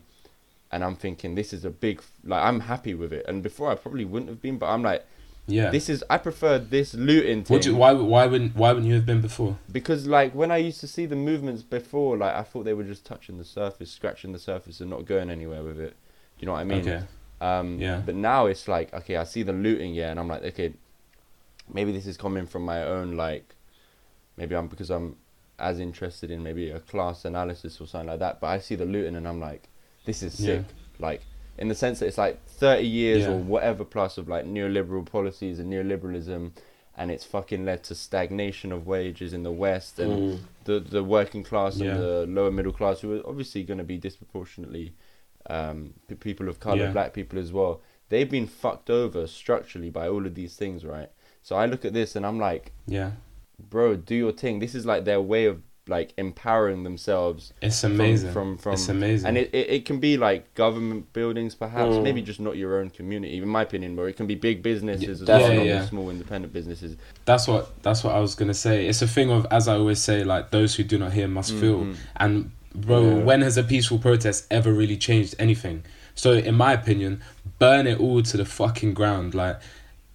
[0.71, 3.75] and i'm thinking this is a big like i'm happy with it and before i
[3.75, 5.05] probably wouldn't have been but i'm like
[5.51, 5.71] Yeah.
[5.71, 8.95] this is i prefer this looting thing Would you, why why wouldn't why wouldn't you
[8.95, 9.57] have been before?
[9.73, 12.85] because like when i used to see the movements before like i thought they were
[12.85, 15.95] just touching the surface scratching the surface and not going anywhere with it
[16.37, 17.03] Do you know what i mean okay.
[17.41, 18.03] um, Yeah.
[18.05, 20.73] But now it's like, okay, I see the looting, yeah, and I'm like, okay,
[21.73, 23.55] maybe this is coming from my own, like,
[24.37, 25.17] maybe I'm because I'm
[25.59, 28.41] as interested in maybe a class analysis or something like that.
[28.41, 29.63] But I see the looting and I'm like,
[30.05, 30.65] this is sick.
[30.99, 31.23] Like,
[31.59, 33.31] in the sense that it's like 30 years Yeah.
[33.33, 36.53] or whatever plus of like neoliberal policies and neoliberalism.
[36.97, 40.39] And it's fucking led to stagnation of wages in the West and Mm.
[40.65, 41.91] the the working class Yeah.
[41.93, 44.93] and the lower middle class, who are obviously going to be disproportionately
[45.51, 46.93] um, p- people of color, Yeah.
[46.93, 47.81] black people as well.
[48.11, 51.11] They've been fucked over structurally by all of these things, right?
[51.43, 53.13] So I look at this and I'm like, Yeah.
[53.59, 54.59] bro, do your thing.
[54.59, 57.53] This is like their way of like empowering themselves.
[57.63, 58.33] It's amazing.
[58.33, 59.27] From from, it's amazing.
[59.29, 62.03] and it, it, it can be like government buildings, perhaps, Mm.
[62.03, 65.23] maybe just not your own community, in my opinion, but it can be big businesses
[65.23, 66.97] as well, Yeah, small independent businesses.
[67.25, 68.87] that's what that's what I was gonna say.
[68.87, 71.53] It's a thing of as I always say, like those who do not hear must
[71.55, 71.81] feel.
[71.81, 71.97] Mhm.
[72.17, 73.15] And bro, Yeah.
[73.25, 75.83] when has a peaceful protest ever really changed anything?
[76.15, 77.21] So in my opinion,
[77.59, 79.35] burn it all to the fucking ground.
[79.35, 79.59] Like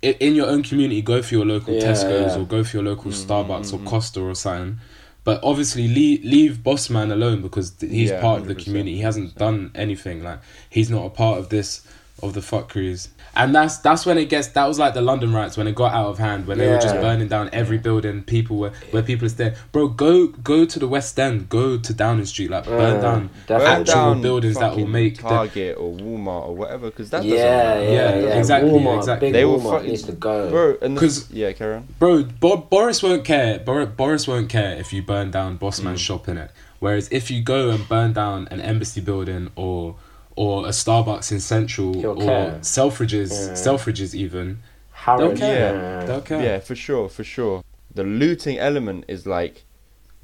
[0.02, 2.42] in your own community, go for your local Yeah, Tesco's yeah.
[2.42, 4.80] or go for your local Mm, Starbucks or Costa or something.
[5.24, 8.96] But obviously, leave, leave Bossman alone because he's Yeah, part of the community.
[8.96, 10.24] He hasn't done anything.
[10.24, 11.88] Like he's not a part of this
[12.24, 13.10] of the fuckeries.
[13.36, 14.48] And that's that's when it gets.
[14.50, 16.78] That was like the London riots when it got out of hand when they were
[16.80, 18.22] just burning down every building.
[18.24, 19.54] People were where people are staying.
[19.72, 21.50] Bro, go go to the West End.
[21.50, 22.52] Go to Downing Street.
[22.52, 23.66] Like burn Yeah, down definitely.
[23.66, 27.24] actual down buildings that will fucking make the, Target or Walmart or whatever because that
[27.26, 27.64] yeah, doesn't yeah,
[28.04, 28.20] matter.
[28.22, 29.28] yeah, Yeah, exactly, Walmart, exactly.
[29.30, 30.50] big They will Walmart fucking- needs to go.
[30.52, 30.78] bro.
[30.82, 31.88] And the- 'Cause- yeah, Karen.
[31.98, 33.58] Bro, Bo- Boris won't care.
[33.60, 36.06] Bor- Boris won't care if you burn down Bossman's Mm.
[36.06, 36.52] shop in it.
[36.80, 39.96] Whereas if you go and burn down an embassy building or
[40.36, 42.52] or a Starbucks in Central He'll or care.
[42.62, 43.54] Selfridges, Yeah.
[43.54, 44.60] Selfridges even,
[44.92, 45.74] Harrods, They'll care.
[45.76, 46.06] yeah.
[46.06, 46.44] they'll care.
[46.44, 47.64] Yeah, for sure, for sure.
[47.94, 49.64] The looting element is like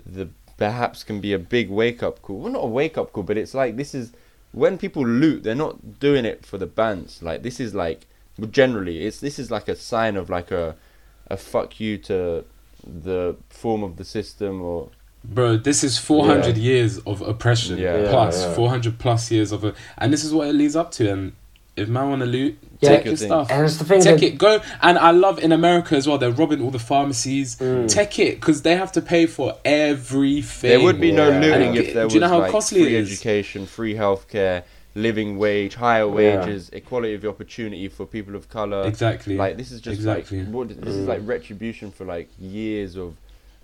[0.05, 2.39] the perhaps can be a big wake up call.
[2.39, 4.11] Well, not a wake up call, but it's like this is
[4.51, 7.21] when people loot, they're not doing it for the bands.
[7.21, 8.07] Like this is like
[8.51, 10.75] generally, it's this is like a sign of like a
[11.27, 12.43] a fuck you to
[12.83, 14.89] the form of the system or
[15.23, 17.97] Bro, this is 400 years of oppression Yeah.
[18.03, 18.53] Yeah, plus yeah.
[18.53, 21.34] 400 plus years of a, and this is what it leads up to and
[21.75, 23.27] if man want to loot Yeah, take your your thing.
[23.27, 26.08] stuff And it's the thing Take that it, go, and I love in America as
[26.08, 26.17] well.
[26.17, 27.55] They're robbing all the pharmacies.
[27.58, 27.88] Mm.
[27.89, 30.69] Take it, because they have to pay for everything.
[30.69, 32.84] there would be no looting And if there do you know was how like costly
[32.84, 33.12] free it is?
[33.12, 34.63] education, free healthcare,
[34.95, 36.39] living wage, higher Yeah.
[36.41, 38.86] wages, equality of opportunity for people of color.
[38.88, 39.36] exactly.
[39.38, 40.39] Like this is just Exactly.
[40.43, 43.15] like what, this is like retribution for like years of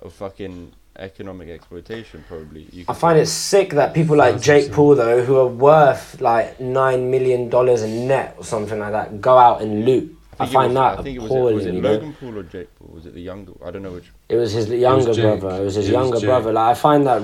[0.01, 2.23] of fucking economic exploitation.
[2.27, 4.71] Probably you I find it sick that people like Jake.
[4.71, 9.21] Paul though, who are worth like nine million dollars in net or something like that,
[9.21, 10.11] go out and loot.
[10.37, 11.55] I, think it find was- that I think it was, appalling.
[11.55, 11.91] was it you know?
[11.93, 12.89] Logan Paul or Jake Paul?
[12.93, 13.53] Was it the younger?
[13.65, 14.11] I don't know which.
[14.29, 15.39] It was his younger Jake.
[15.39, 15.61] brother.
[15.61, 16.25] It was his It younger Jake.
[16.27, 16.51] brother.
[16.53, 17.21] Like I find that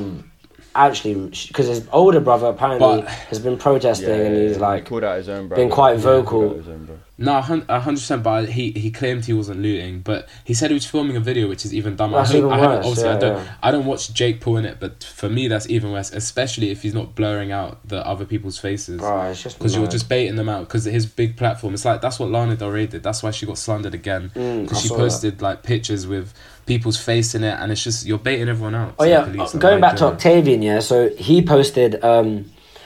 [0.76, 1.14] actually
[1.48, 5.18] because his older brother apparently But- has been protesting and he's he like called out
[5.18, 5.62] his own brother.
[5.64, 6.52] been quite vocal.
[6.52, 7.00] out his own brother.
[7.18, 8.24] No, a hundred percent.
[8.24, 11.48] But he he claimed he wasn't looting, but he said he was filming a video,
[11.48, 12.18] which is even dumber.
[12.18, 13.54] That's I, hope, even I haven't, worse, obviously, I don't yeah.
[13.62, 16.82] I don't watch Jake Paul in it, but for me that's even worse, especially if
[16.82, 19.00] he's not blurring out the other people's faces.
[19.02, 20.62] Bro, it's just Because you're just baiting them out.
[20.68, 23.04] Because his big platform, it's like that's what Lana Del Rey did.
[23.04, 24.32] That's why she got slandered again.
[24.34, 26.34] Mm, Because I she saw posted like pictures with
[26.66, 28.96] people's face in it, and it's just you're baiting everyone out.
[29.00, 30.06] Oh So yeah, uh, going right back to.
[30.06, 30.80] Octavian, yeah.
[30.80, 32.04] So he posted.
[32.04, 32.46] um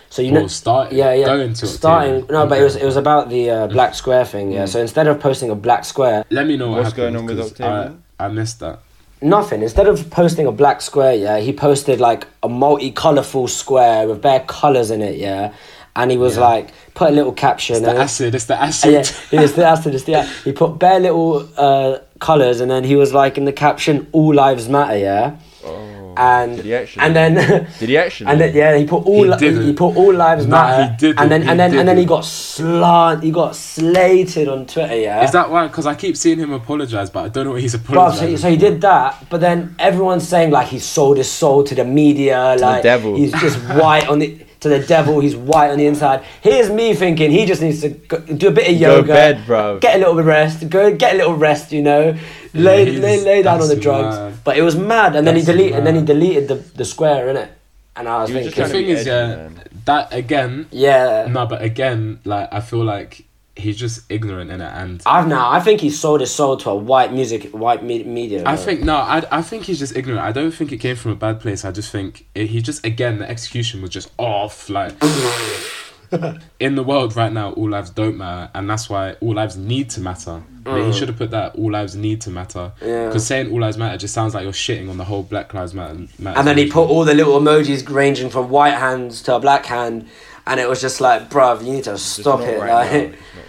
[0.09, 1.25] So you Well, know, start yeah, yeah.
[1.25, 2.15] going to starting.
[2.15, 2.33] Octavian.
[2.41, 4.51] No, but it was it was about the uh, black square thing.
[4.51, 4.63] Yeah.
[4.63, 4.69] Mm.
[4.69, 7.25] So instead of posting a black square, Let me know what What's happened, going on
[7.25, 8.01] with 'cause Octavian?
[8.19, 8.79] I, I missed that.
[9.21, 9.61] nothing.
[9.61, 14.41] Instead of posting a black square, yeah, he posted like a multi-colorful square with bare
[14.47, 15.15] colors in it.
[15.17, 15.51] Yeah,
[15.95, 16.43] and he was Yeah.
[16.49, 17.75] like put a little caption.
[17.77, 18.35] It's the and- acid.
[18.35, 18.91] It's the acid.
[18.93, 19.95] yeah, he was the acid.
[19.95, 23.53] it's the- He put bare little uh, colors, and then he was like in the
[23.53, 27.03] caption, "All lives matter." Yeah, Oh, and did he actually?
[27.05, 27.33] and then
[27.79, 28.29] did he actually?
[28.31, 30.83] and then yeah, he put all He li- he, put all lives Nah, matter.
[30.91, 33.23] he didn't, And then he and then and then he got slant.
[33.23, 34.95] He got slated on Twitter.
[34.95, 35.67] Yeah, Is that why?
[35.67, 38.37] Because I keep seeing him apologize, but I don't know what he's Bruv, apologizing.
[38.37, 41.75] so, so he did that, but then everyone's saying like he sold his soul to
[41.75, 43.15] the media, like devil.
[43.15, 45.19] he's just white on the to the devil.
[45.19, 46.23] He's white on the inside.
[46.41, 49.45] Here's me thinking he just needs to go, do a bit of Go yoga, bed,
[49.45, 49.79] bro.
[49.79, 52.15] get a little bit of rest, go get a little rest, you know,
[52.53, 54.15] lay he's- lay, lay down on the drugs.
[54.17, 54.33] mad.
[54.43, 56.85] But it was mad, and then he That's deleted, and then he deleted the the
[56.85, 57.49] square in it,
[57.95, 59.59] and I was He was just the thinking, thing is, yeah, man.
[59.85, 60.65] that again.
[60.71, 61.27] yeah.
[61.29, 63.24] No, but again, like I feel like
[63.55, 65.49] he's just ignorant in it, and I've now.
[65.49, 68.43] I think he sold his soul to a white music, white me- media.
[68.45, 70.21] I think no, I, I think he's just ignorant.
[70.21, 71.65] I don't think it came from a bad place.
[71.65, 74.69] I just think it, he just again the execution was just off.
[74.69, 74.93] Like
[76.59, 79.89] in the world right now, all lives don't matter, and that's why all lives need
[79.91, 80.43] to matter.
[80.65, 82.71] Like, he should have put that all lives need to matter.
[82.81, 82.87] Mm.
[82.87, 83.07] Yeah.
[83.07, 85.75] Because saying all lives matter just sounds like you're shitting on the whole Black Lives
[85.75, 86.07] Matter.
[86.17, 89.39] matter And then he put all the little emojis ranging from white hands to a
[89.39, 90.07] black hand,
[90.47, 92.59] and it was just like, bruv, you need to stop it.
[92.59, 93.19] right like,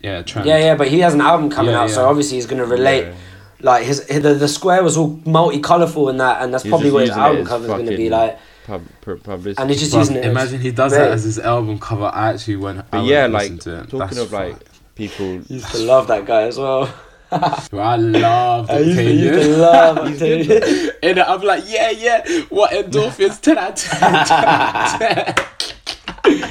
[0.00, 0.46] yeah, trans.
[0.46, 3.06] yeah, yeah, but he has an album coming Yeah, out, so obviously he's gonna relate.
[3.06, 3.14] Yeah.
[3.60, 6.90] Like his, his the, the square was all multicolourful and that, and that's He's probably
[6.92, 8.38] what his album as cover is gonna be like.
[8.66, 9.60] Pub, pub, publicity.
[9.62, 10.24] And he's just Bruv, using it.
[10.26, 10.98] imagine he does Mate.
[10.98, 12.04] that as his album cover.
[12.12, 12.78] I actually went.
[12.78, 13.82] I But went yeah, and like to it.
[13.84, 14.94] talking That's of like fucked.
[14.94, 15.26] people.
[15.48, 16.84] used to love that guy as well.
[17.70, 20.90] Bro, I love I used to, used to love Octavian.
[21.02, 22.24] And I'm like, yeah, yeah.
[22.50, 23.40] What endorphins?
[23.40, 24.00] 10 out of 10.
[24.00, 26.50] 10 out of 10.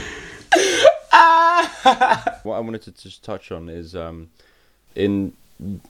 [1.17, 2.39] Ah!
[2.43, 4.29] What I wanted to just touch on is um,
[4.95, 5.33] in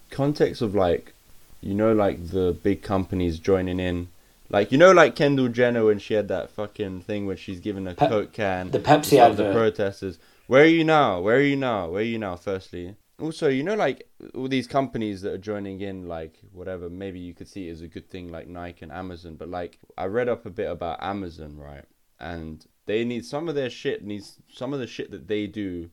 [0.09, 1.13] context of like,
[1.61, 4.09] you know, like the big companies joining in.
[4.49, 7.85] Like you know, like Kendall Jenner when she had that fucking thing where she's giving
[7.85, 10.19] a Pep- Coke can the to Pepsi stop the protesters.
[10.47, 11.19] Where are you now?
[11.19, 11.89] Where are you now?
[11.89, 12.37] Where are you now?
[12.37, 16.89] Firstly, also, you know, like all these companies that are joining in, like whatever.
[16.89, 19.35] Maybe you could see it as a good thing, like Nike and Amazon.
[19.35, 21.85] But like, I read up a bit about Amazon, right?
[22.19, 25.89] And they need some of their shit needs some of the shit that they do,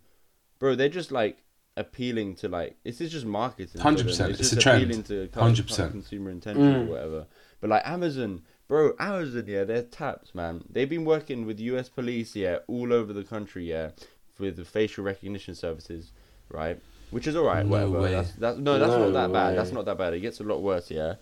[0.58, 0.74] bro.
[0.74, 1.38] They're just like
[1.76, 3.80] appealing to like this is just marketing.
[3.82, 4.30] 100%, them.
[4.30, 4.84] it's just a trend.
[4.84, 5.90] appealing to cu- 100%.
[5.90, 6.88] consumer intention or Mm.
[6.88, 7.26] whatever.
[7.60, 10.64] But like Amazon, bro, Amazon, yeah, they're tapped, man.
[10.70, 11.88] They've been working with U.S.
[11.88, 13.90] police, yeah, all over the country, yeah,
[14.38, 16.12] with the facial recognition services,
[16.48, 16.78] right?
[17.10, 18.00] Which is all right, No whatever.
[18.00, 18.10] way.
[18.12, 19.58] That's, that's no, that's No not that bad.
[19.58, 20.14] That's not that bad.
[20.14, 21.14] It gets a lot worse, yeah.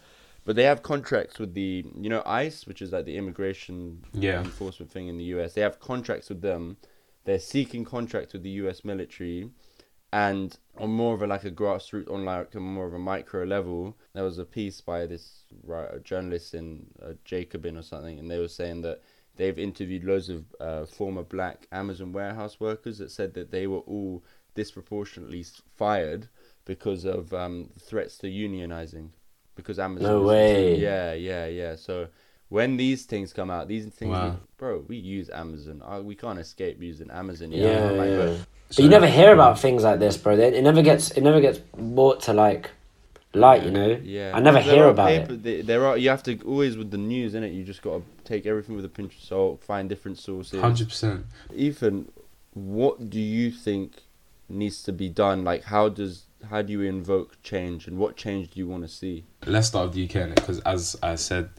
[0.45, 4.41] But they have contracts with the, you know, ICE, which is like the immigration Yeah.
[4.41, 5.55] enforcement thing in the US.
[5.55, 6.77] They have contracts with them.
[7.25, 9.51] They're seeking contracts with the US military,
[10.13, 13.45] and on more of a like a grassroots, on like a more of a micro
[13.45, 13.97] level.
[14.15, 18.39] There was a piece by this a journalist in uh, Jacobin or something, and they
[18.41, 19.01] were saying that
[19.37, 23.79] they've interviewed loads of uh, former black Amazon warehouse workers that said that they were
[23.81, 24.25] all
[24.55, 25.45] disproportionately
[25.77, 26.29] fired
[26.65, 29.11] because of um, threats to unionizing
[29.57, 30.09] because Amazon.
[30.11, 30.77] No is- way.
[30.79, 31.77] Yeah, yeah, yeah.
[31.77, 32.09] So
[32.49, 34.31] when these things come out, these things, Wow.
[34.31, 35.83] we- bro, we use Amazon.
[35.85, 37.53] Uh, we can't escape using Amazon.
[37.53, 38.17] Yeah, Yeah, like, yeah.
[38.17, 38.39] but-
[38.77, 40.35] But you never hear about things like this, bro.
[40.37, 42.71] They- It never gets it never gets brought to like
[43.35, 43.99] light, you know.
[44.03, 45.43] Yeah, I never hear about paper- it.
[45.43, 45.97] There, there are.
[45.99, 47.53] You have to always with the news, in it.
[47.53, 49.63] You just got to take everything with a pinch of salt.
[49.63, 50.61] Find different sources.
[50.61, 51.27] Hundred percent.
[51.55, 52.09] Ethan,
[52.55, 54.03] what do you think
[54.49, 55.45] needs to be done?
[55.45, 58.89] Like, how does how do you invoke change, and what change do you want to
[58.89, 59.25] see?
[59.47, 61.51] Let's start with the UK because, as I said,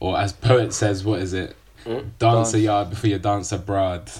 [0.00, 1.56] or as poet says, what is it?
[1.84, 2.10] Mm?
[2.18, 2.54] Dance a Dance.
[2.56, 4.10] yard before you dance abroad.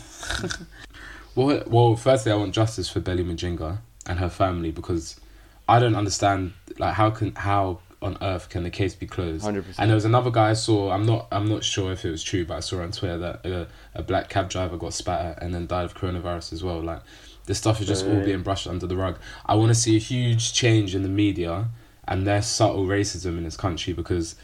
[1.34, 5.20] well, well, firstly, I want justice for Belly Mujinga and her family because
[5.68, 9.44] I don't understand like how can how on earth can the case be closed?
[9.44, 9.78] Hundred And percent.
[9.82, 10.90] And there was another guy I saw.
[10.90, 11.28] I'm not.
[11.30, 14.02] I'm not sure if it was true, but I saw on Twitter that a, a
[14.02, 16.80] black cab driver got spat at and then died of coronavirus as well.
[16.82, 17.02] Like
[17.50, 19.18] this stuff is just all being brushed under the rug.
[19.44, 21.66] I want to see a huge change in the media
[22.06, 24.36] and their subtle racism in this country because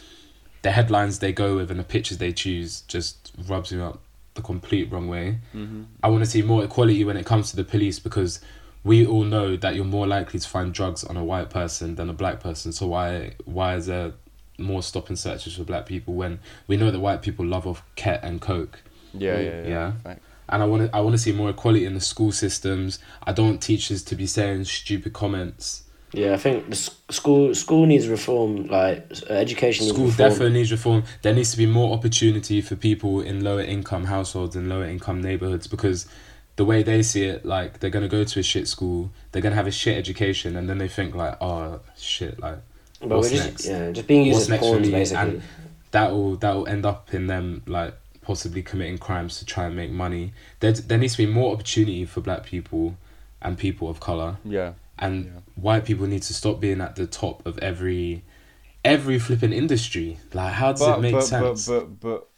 [0.63, 4.01] the headlines they go with and the pictures they choose just rubs me up
[4.35, 5.39] the complete wrong way.
[5.55, 5.85] Mm-hmm.
[6.03, 8.41] I want to see more equality when it comes to the police because
[8.83, 12.11] we all know that you're more likely to find drugs on a white person than
[12.11, 12.73] a black person.
[12.73, 14.15] So why why is there
[14.59, 17.85] more stop and searches for black people when we know that white people love off
[17.95, 18.81] ket and coke?
[19.15, 19.69] Yeah, yeah, yeah.
[19.69, 19.93] Yeah.
[20.03, 20.23] Fact.
[20.49, 22.99] And I want to I want to see more equality in the school systems.
[23.25, 25.83] I don't want teachers to be saying stupid comments.
[26.13, 26.77] Yeah, I think the
[27.11, 28.67] school school needs reform.
[28.69, 30.29] Like education needs School reform.
[30.31, 31.03] definitely needs reform.
[31.23, 35.21] There needs to be more opportunity for people in lower income households and lower income
[35.21, 36.07] neighborhoods because
[36.55, 39.57] the way they see it, like they're gonna go to a shit school, they're gonna
[39.57, 42.59] have a shit education, and then they think like, oh shit, like
[43.01, 43.67] But what's we're just next?
[43.67, 45.23] yeah, just being used What's as pawns basically.
[45.35, 45.43] And
[45.91, 47.95] that will that will end up in them like
[48.27, 50.33] possibly committing crimes to try and make money.
[50.61, 52.97] There there needs to be more opportunity for black people
[53.41, 54.73] and people of color, Yeah.
[54.99, 55.31] and Yeah.
[55.55, 58.23] white people need to stop being at the top of every
[58.85, 60.19] every flipping industry.
[60.33, 61.67] Like, how does it make but, sense?
[61.69, 62.29] But, but but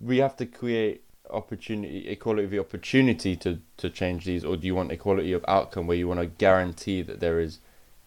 [0.00, 4.66] we have to create opportunity, equality of the opportunity to to change these, or do
[4.66, 7.58] you want equality of outcome where you want to guarantee that there is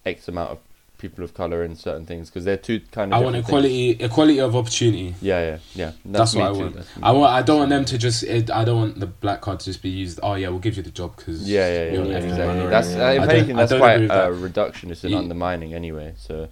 [0.05, 0.59] X amount of
[1.01, 2.29] people of color in certain things?
[2.29, 3.19] Because they're two kind of.
[3.19, 5.15] I want equality equality of opportunity.
[5.21, 5.91] Yeah, yeah, yeah.
[6.05, 6.75] That's, me what I want.
[6.75, 7.33] that's I want.
[7.33, 8.23] I don't want them to just.
[8.23, 10.19] It, I don't want the black card to just be used.
[10.23, 12.67] Oh yeah, we'll give you the job because Yeah, yeah, yeah, yeah, exactly.
[12.67, 13.07] That's yeah.
[13.07, 14.39] uh, if anything, that's quite uh, that.
[14.39, 16.13] reductionist and You- undermining anyway.
[16.17, 16.47] So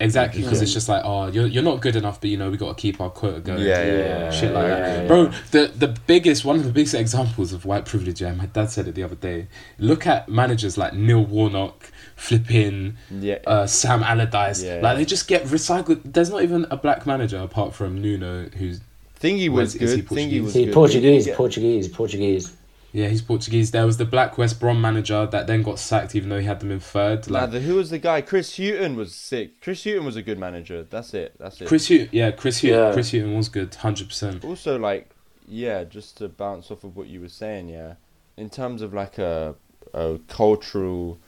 [0.00, 0.64] Exactly, because Yeah.
[0.64, 2.80] it's just like, oh, you're, you're not good enough, but you know we got to
[2.80, 3.60] keep our quota going.
[3.60, 5.30] Yeah, yeah, yeah, shit like that, bro.
[5.52, 8.20] The the biggest one of the biggest examples of white privilege.
[8.20, 9.46] Yeah, my dad said it the other day.
[9.78, 14.62] Look at managers like Neil Warnock, flipping yeah, uh, Sam Allardyce.
[14.62, 14.80] Yeah.
[14.82, 16.00] Like they just get recycled.
[16.04, 18.80] There's not even a black manager apart from Nuno, who's
[19.20, 20.18] Thingy was Where's- is he good.
[20.18, 20.74] Thingy was See, good.
[20.74, 21.36] Portuguese, Yeah.
[21.36, 22.56] Portuguese, Portuguese.
[22.92, 23.70] yeah, he's Portuguese.
[23.70, 26.60] There was the black West Brom manager that then got sacked, even though he had
[26.60, 27.28] them in third.
[27.30, 28.20] Nah, the, who was the guy?
[28.20, 29.60] Chris Hughton was sick.
[29.62, 30.82] Chris Hughton was a good manager.
[30.82, 31.34] That's it.
[31.38, 31.68] That's it.
[31.68, 32.92] Chris Hugh, yeah, Chris Hugh, Yeah.
[32.92, 34.44] Chris Hughton was good, hundred percent.
[34.44, 35.10] also like
[35.46, 37.92] yeah just to bounce off of what you were saying yeah
[38.38, 39.54] in terms of like a,
[39.92, 41.18] a cultural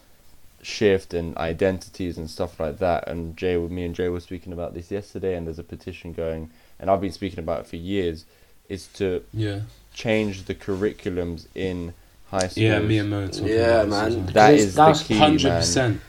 [0.67, 4.75] shift and identities and stuff like that and jay me and jay were speaking about
[4.75, 6.51] this yesterday and there's a petition going
[6.81, 8.25] and i've been speaking about it for years
[8.69, 9.61] is to Yeah,
[9.95, 11.95] change the curriculums in
[12.33, 13.29] high schools yeah, me and Mo.
[13.29, 14.11] talking Yeah, about man.
[14.17, 14.21] well.
[14.33, 15.61] that Because is that's the key Hundred man.
[15.61, 16.01] percent.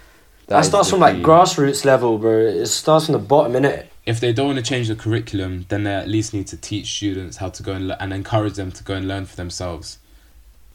[0.47, 2.39] That, is starts the from like grassroots level, bro.
[2.39, 3.85] It starts from the bottom, innit?
[4.07, 6.87] If they don't want to change the curriculum, then they at least need to teach
[6.95, 9.99] students how to go and le- and encourage them to go and learn for themselves.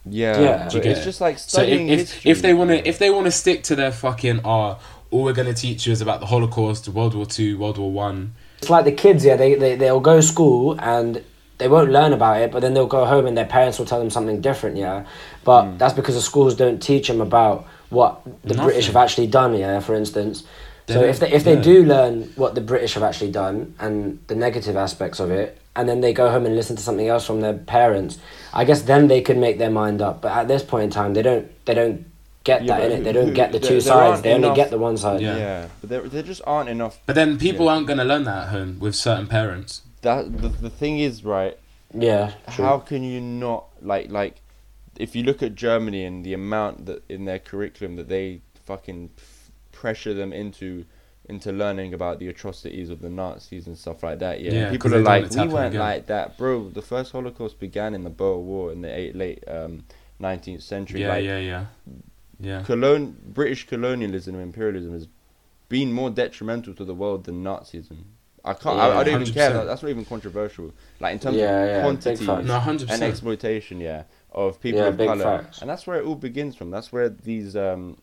[0.05, 0.57] Yeah, Yeah.
[0.65, 1.05] but Do you get it's it?
[1.05, 3.31] just like So if studying if, history if they want to if they want to
[3.33, 4.79] stick to their fucking ah,
[5.11, 8.35] all we're gonna teach you is about the Holocaust, World War Two, World War One.
[8.59, 9.37] It's like the kids, yeah.
[9.37, 11.23] They they they'll go to school and
[11.59, 13.99] they won't learn about it, but then they'll go home and their parents will tell
[14.01, 15.05] them something different, yeah.
[15.45, 15.79] But Hmm.
[15.79, 18.65] that's because the schools don't teach them about what the Nothing.
[18.65, 19.79] British have actually done, yeah.
[19.81, 20.45] For instance,
[20.87, 21.63] They so if they if they yeah.
[21.63, 25.89] do learn what the British have actually done and the negative aspects of it, and
[25.89, 28.19] then they go home and listen to something else from their parents,
[28.53, 30.23] I guess then they can make their mind up.
[30.23, 32.05] But at this point in time, they don't they don't
[32.45, 33.05] get Yeah, that in but it.
[33.05, 34.11] They don't get the two there sides.
[34.11, 35.21] aren't They only get the one side.
[35.21, 35.37] Yeah.
[35.37, 36.99] Yeah, but there, there just aren't enough.
[37.07, 37.73] But then people Yeah.
[37.75, 39.83] aren't gonna learn that at home with certain parents.
[40.03, 41.57] That the, the thing is right.
[41.95, 42.33] Yeah.
[42.51, 42.65] true.
[42.65, 44.41] How can you not like like
[44.97, 49.11] if you look at Germany and the amount that in their curriculum that they fucking
[49.17, 49.32] f-
[49.83, 50.85] pressure them into
[51.29, 54.41] into learning about the atrocities of the Nazis and stuff like that.
[54.41, 56.69] Yeah, Yeah, 'cause people are like, we weren't again." like that, bro.
[56.81, 59.73] The first Holocaust began in the Boer War in the eight, late um,
[60.21, 61.01] 19th century.
[61.03, 61.65] Yeah, like, yeah, yeah,
[62.41, 62.63] yeah.
[62.69, 65.07] colon British colonialism and imperialism has
[65.69, 67.99] been more detrimental to the world than Nazism.
[68.45, 68.79] I can't.
[68.79, 69.51] I, I don't even care.
[69.51, 69.55] 100%.
[69.55, 70.67] That, that's not even controversial.
[70.99, 72.47] Like in terms Yeah, of yeah, big quantity facts.
[72.53, 75.61] No, hundred and exploitation, yeah, of people Yeah, of big color, facts.
[75.61, 76.69] and that's where it all begins from.
[76.77, 77.99] That's where these um,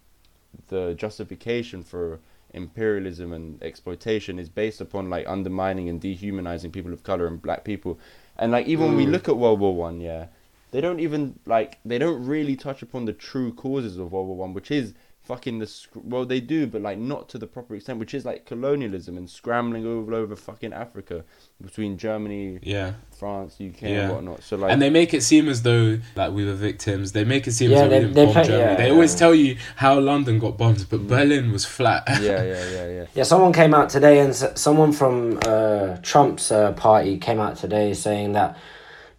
[0.67, 2.19] the justification for
[2.53, 7.63] imperialism and exploitation is based upon like undermining and dehumanizing people of color and black
[7.63, 7.99] people,
[8.37, 9.11] and like even when we Mm.
[9.11, 10.27] look at World War One, yeah,
[10.71, 14.37] they don't even like they don't really touch upon the true causes of World War
[14.37, 14.93] One, which is
[15.29, 18.25] fucking the sc- well they do, but like not to the proper extent, which is
[18.25, 21.23] like colonialism and scrambling all over fucking Africa
[21.61, 23.89] between Germany, Yeah, France, UK, Yeah.
[23.89, 24.41] and whatnot.
[24.43, 27.11] So like, and they make it seem as though like we were victims.
[27.11, 28.63] They make it seem Yeah, as though they- we didn't they bomb play- Germany.
[28.71, 28.93] yeah, they yeah.
[28.93, 31.07] always tell you how London got bombed, but Mm.
[31.07, 32.03] Berlin was flat.
[32.07, 32.43] yeah, yeah,
[32.77, 33.05] yeah, yeah.
[33.13, 37.55] Yeah, someone came out today, and s- someone from uh, Trump's uh, party came out
[37.55, 38.57] today saying that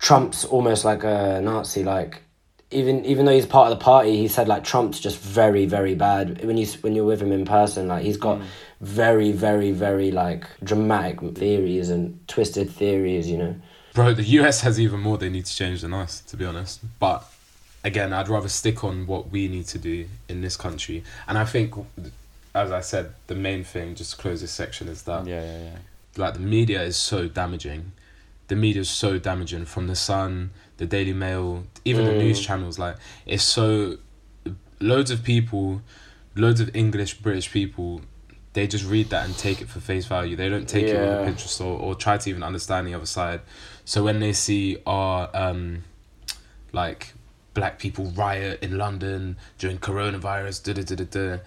[0.01, 1.85] Trump's almost like a Nazi.
[1.85, 2.23] Like,
[2.71, 5.95] even even though he's part of the party, he said like Trump's just very very
[5.95, 6.45] bad.
[6.45, 8.45] When you when you're with him in person, like he's got mm.
[8.81, 13.29] very very very like dramatic theories and twisted theories.
[13.29, 13.55] You know.
[13.95, 16.81] Bro, the US has even more they need to change than us, to be honest.
[17.01, 17.25] But
[17.83, 21.03] again, I'd rather stick on what we need to do in this country.
[21.27, 21.75] And I think,
[22.55, 25.63] as I said, the main thing, just to close this section, is that Yeah, yeah,
[25.65, 25.77] yeah.
[26.17, 27.93] like the media is so damaging.
[28.49, 30.51] The media is so damaging from the Sun,
[30.81, 32.23] the Daily Mail, even the Mm.
[32.25, 32.79] news channels.
[32.79, 33.99] Like it's so
[34.81, 35.83] loads of people,
[36.35, 38.01] loads of English British people,
[38.55, 40.35] they just read that and take it for face value.
[40.37, 41.25] They don't take it with a Yeah.
[41.27, 43.41] pinch of salt or try to even understand the other side.
[43.85, 45.85] So when they see our um,
[46.73, 47.13] like
[47.55, 51.39] black people riot in London during coronavirus, da da da da da,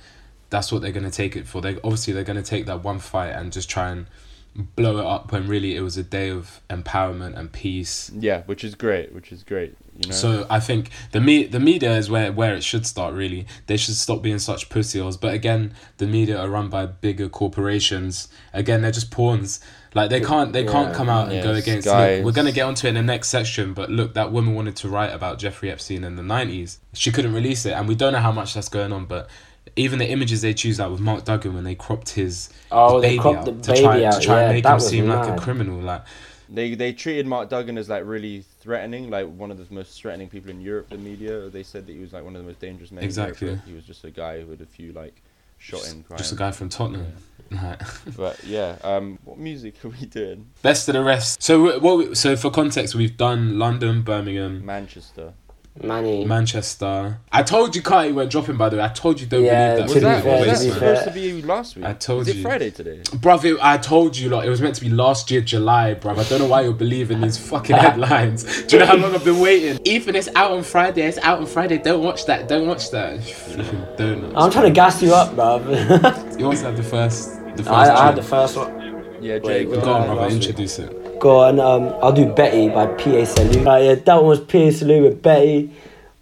[0.51, 1.59] that's what they're gonna take it for.
[1.61, 4.05] They obviously they're gonna take that one fight and just try and
[4.55, 8.11] blow it up when really it was a day of empowerment and peace.
[8.13, 9.75] Yeah, which is great, which is great.
[9.97, 10.15] You know.
[10.15, 13.13] So I think the me the media is where where it should start.
[13.13, 15.17] Really, they should stop being such pussy-holes.
[15.17, 18.27] But again, the media are run by bigger corporations.
[18.53, 19.59] Again, they're just pawns.
[19.95, 21.87] Like they can't they can't come out and Yeah, go against.
[21.87, 23.73] Sky Look, we're gonna get onto it in the next section.
[23.73, 26.79] But look, that woman wanted to write about Jeffrey Epstein in the nineties.
[26.93, 29.05] She couldn't release it, and we don't know how much that's going on.
[29.05, 29.29] But
[29.75, 33.01] even the images they choose, like with Mark Duggan when they cropped his, Oh, his
[33.01, 34.87] they baby cropped out the to try baby to out, try and make him was
[34.87, 35.79] seem like a criminal.
[35.79, 36.03] Like
[36.49, 40.29] They they treated Mark Duggan as like really threatening, like one of the most threatening
[40.29, 40.89] people in Europe.
[40.89, 43.03] The media they said that he was like one of the most dangerous men.
[43.03, 43.47] Exactly.
[43.47, 45.21] In Europe, he was just a guy who had a few like
[45.57, 46.17] shot in crime.
[46.17, 47.07] just a guy from Tottenham.
[47.49, 47.81] Like,
[48.17, 50.47] But yeah, um, what music are we doing?
[50.61, 51.41] Best of the rest.
[51.41, 51.97] So what?
[51.97, 55.33] we- So for context, we've done London, Birmingham, Manchester.
[55.81, 56.23] Manny.
[56.23, 57.17] Manchester.
[57.31, 58.57] I told you Carti went dropping.
[58.57, 59.93] By the way, I told you don't Yeah, believe that.
[59.93, 61.85] Was that, fair, was that supposed to be last week?
[61.85, 62.41] I told Is it you.
[62.43, 62.99] Friday today?
[63.05, 66.19] Bruv, it, I told you, like, it was meant to be last year, July, bruv.
[66.19, 68.43] I don't know why you're believing these fucking headlines.
[68.67, 69.79] Do you know how long I've been waiting?
[69.83, 71.01] Ethan, it's out on Friday.
[71.07, 71.79] It's out on Friday.
[71.79, 72.47] Don't watch that.
[72.47, 73.23] Don't watch that.
[73.23, 74.33] Flipping donuts.
[74.37, 76.39] I'm trying to gas you up, bruv.
[76.39, 77.31] You also had the first.
[77.57, 78.79] The first I, I had the first one.
[79.21, 79.65] Yeah, Wait, Jay.
[79.65, 80.17] go go Go on, uh, on.
[80.17, 80.27] last brother.
[80.35, 80.35] week.
[80.35, 81.02] Introduce it.
[81.23, 83.25] Go on, um, I'll do Betty by P.A.
[83.25, 83.65] Salute.
[83.65, 84.73] Uh, yeah, that one was P.A.
[84.73, 85.71] Salute with Betty.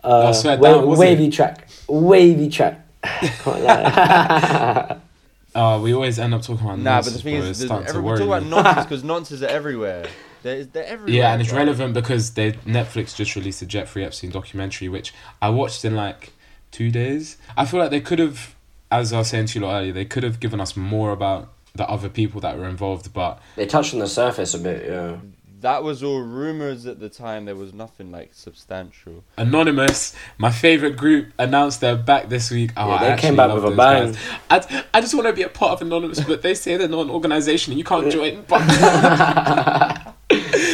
[0.03, 1.31] Uh, I swear, wa- that was wavy it.
[1.33, 1.67] track.
[1.87, 2.85] Wavy track.
[3.03, 4.97] Can't lie.
[5.55, 7.45] Uh, we always end up talking about Nah, but the thing bro.
[7.45, 10.05] is, It's the, starting to every, we worry talk about nonsense because nonsense are everywhere.
[10.43, 11.15] They're, they're everywhere.
[11.15, 11.57] Yeah, and it's bro.
[11.59, 16.31] relevant because they Netflix just released a Jeffrey Epstein documentary, which I watched in like
[16.69, 17.37] two days.
[17.57, 18.53] I feel like they could have,
[18.91, 21.87] as I was saying to you earlier, they could have given us more about the
[21.89, 25.17] other people that were involved, but they touched on the surface a bit, yeah.
[25.61, 27.45] That was all rumors at the time.
[27.45, 29.23] There was nothing like substantial.
[29.37, 32.71] Anonymous, my favorite group, announced they're back this week.
[32.75, 34.13] Oh, Yeah, I they actually came back with a bang.
[34.13, 34.17] guys.
[34.49, 37.01] I, I just want to be a part of Anonymous, but they say they're not
[37.05, 38.43] an organization and you can't join.
[38.47, 38.61] But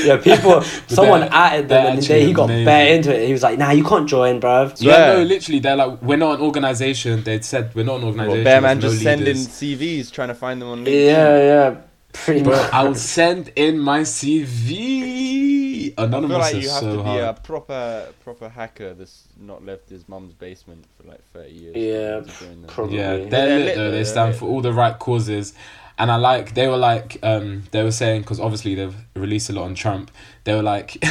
[0.04, 2.66] Yeah, people, someone added they're them and actually they, he got amazing.
[2.66, 3.26] bare into it.
[3.28, 4.70] He was like, nah, you can't join, bruv.
[4.80, 5.18] yeah, Swear.
[5.18, 7.24] no, literally, they're like, we're not an organization.
[7.24, 8.36] They said we're not an organization.
[8.36, 9.36] Well, Bear Man there's just no sending.
[9.36, 11.06] CVs trying to find them on LinkedIn.
[11.06, 11.82] Yeah, yeah,
[12.14, 12.74] pretty Bro, much.
[12.74, 15.94] I'll send in my CV.
[15.98, 17.24] I Anonymous feel like is you have so to be hard.
[17.24, 21.76] a proper proper hacker that's not left his mum's basement for like thirty years.
[21.76, 22.68] Yeah, to join them.
[22.68, 22.98] probably.
[22.98, 23.92] Yeah, Yeah, they're, they're lit lit though.
[23.92, 25.54] though, They stand for all the right causes,
[26.00, 26.54] and I like.
[26.54, 30.12] They were like, um, they were saying because obviously they've released a lot on Trump.
[30.43, 30.98] They were like,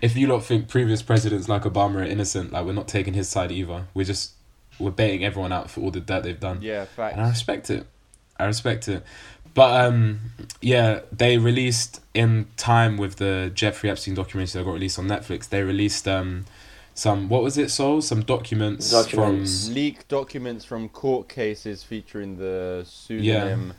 [0.00, 3.28] if you lot think previous presidents like Obama are innocent, like we're not taking his
[3.28, 3.86] side either.
[3.92, 4.32] We're just
[4.78, 6.58] we're baiting everyone out for all the dirt they've done.
[6.62, 7.16] Yeah, facts.
[7.16, 7.86] And I respect it.
[8.38, 9.04] I respect it.
[9.54, 10.20] But um,
[10.60, 15.48] yeah, they released in time with the Jeffrey Epstein documentary that got released on Netflix.
[15.48, 16.44] They released um,
[16.94, 17.70] some what was it?
[17.70, 19.66] Soul some documents, Documents.
[19.66, 23.74] from Leaked documents from court cases featuring the pseudonym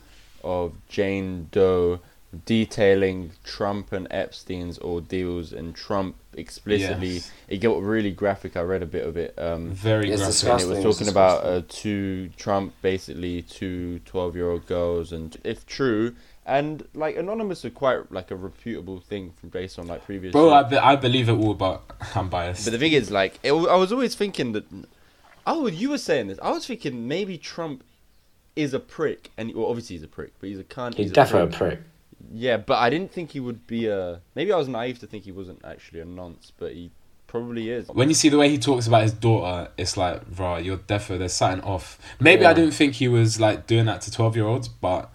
[0.46, 2.00] of Jane Doe
[2.44, 7.30] detailing Trump and Epstein's ordeals and Trump explicitly Yes.
[7.48, 10.22] it got really graphic I read a bit of it um very It's graphic.
[10.22, 10.70] and disgusting.
[10.70, 15.34] it was it's talking about uh, two Trump basically two 12 year old girls and
[15.44, 20.04] if true and like anonymous are quite like a reputable thing from based on like
[20.04, 20.52] previous Bro.
[20.52, 21.80] I, be- I believe it all, but
[22.14, 22.64] I'm biased.
[22.66, 24.64] But the thing is, like, it, I was always thinking that.
[25.44, 26.38] Oh, you were saying this.
[26.40, 27.82] I was thinking maybe Trump
[28.56, 30.94] is a prick, and well, obviously he's a prick, but he's a cunt.
[30.94, 31.80] He's a definitely a prick.
[32.32, 34.20] Yeah, but I didn't think he would be a.
[34.34, 36.90] Maybe I was naive to think he wasn't actually a nonce, but he
[37.26, 37.88] probably is.
[37.88, 41.18] when you see the way he talks about his daughter, it's like, right, you're defo.
[41.18, 41.98] There's something off.
[42.18, 45.12] Maybe I didn't think he was like doing that to twelve year olds, but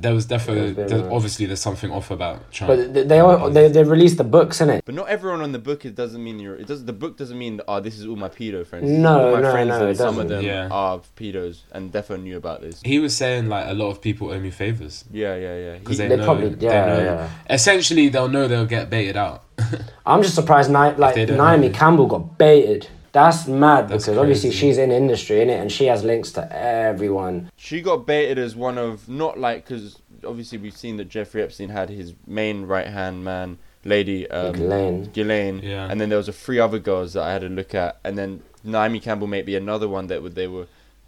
[0.00, 2.68] there was definitely been, there, obviously there's something off about Trump.
[2.70, 4.82] But they they, all, they they released the books, innit?
[4.84, 6.54] But not everyone on the book it doesn't mean you're.
[6.56, 6.84] It does.
[6.84, 8.88] The book doesn't mean oh this is all my pedo friends.
[8.88, 10.68] No, all my no, friends no, and some of them Yeah.
[10.70, 12.80] are pedos, and defo knew about this.
[12.84, 15.78] he was saying like a lot of people owe me favors Yeah, yeah, yeah.
[15.78, 17.02] because they, They know, probably- they yeah, know.
[17.02, 17.28] yeah.
[17.50, 19.44] Essentially, they'll know they'll get baited out.
[20.06, 20.70] I'm just surprised.
[20.70, 21.74] Ni- like Naomi know.
[21.74, 22.88] Campbell got baited.
[23.18, 26.52] That's mad That's because obviously she's in industry in it, and she has links to
[26.56, 27.50] everyone.
[27.56, 31.68] She got baited as one of not like because obviously we've seen that Jeffrey Epstein
[31.70, 35.04] had his main right hand man lady um, Ghislaine.
[35.12, 35.88] Ghislaine, Yeah.
[35.90, 38.16] and then there was a three other girls that I had to look at, and
[38.16, 40.66] then Naomi Campbell may be another one that would they were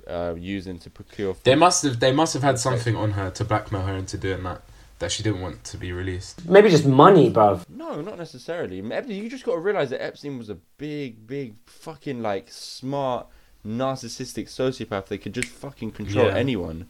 [0.08, 1.36] uh, using to procure.
[1.44, 4.42] They must have they must have had something on her to blackmail her into doing
[4.42, 4.62] that
[5.01, 6.48] that she didn't want to be released.
[6.48, 7.68] Maybe just money, bruv.
[7.68, 8.76] No, not necessarily.
[8.76, 13.26] You just got to realize that Epstein was a big, big, fucking like smart,
[13.66, 16.36] narcissistic sociopath that could just fucking control Yeah.
[16.36, 16.80] anyone.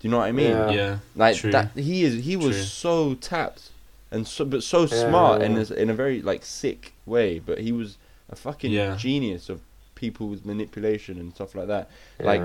[0.00, 0.50] Do you know what I mean?
[0.50, 0.70] Yeah.
[0.70, 1.52] Yeah, Like True.
[1.52, 2.24] that, he is.
[2.24, 2.64] He was True.
[2.64, 3.70] so tapped
[4.10, 7.38] and so, but so Yeah, smart yeah, and is- in a very like sick way.
[7.38, 7.96] But he was
[8.28, 8.96] a fucking Yeah.
[8.96, 9.60] genius of
[9.94, 11.88] people's manipulation and stuff like that.
[12.18, 12.44] Like,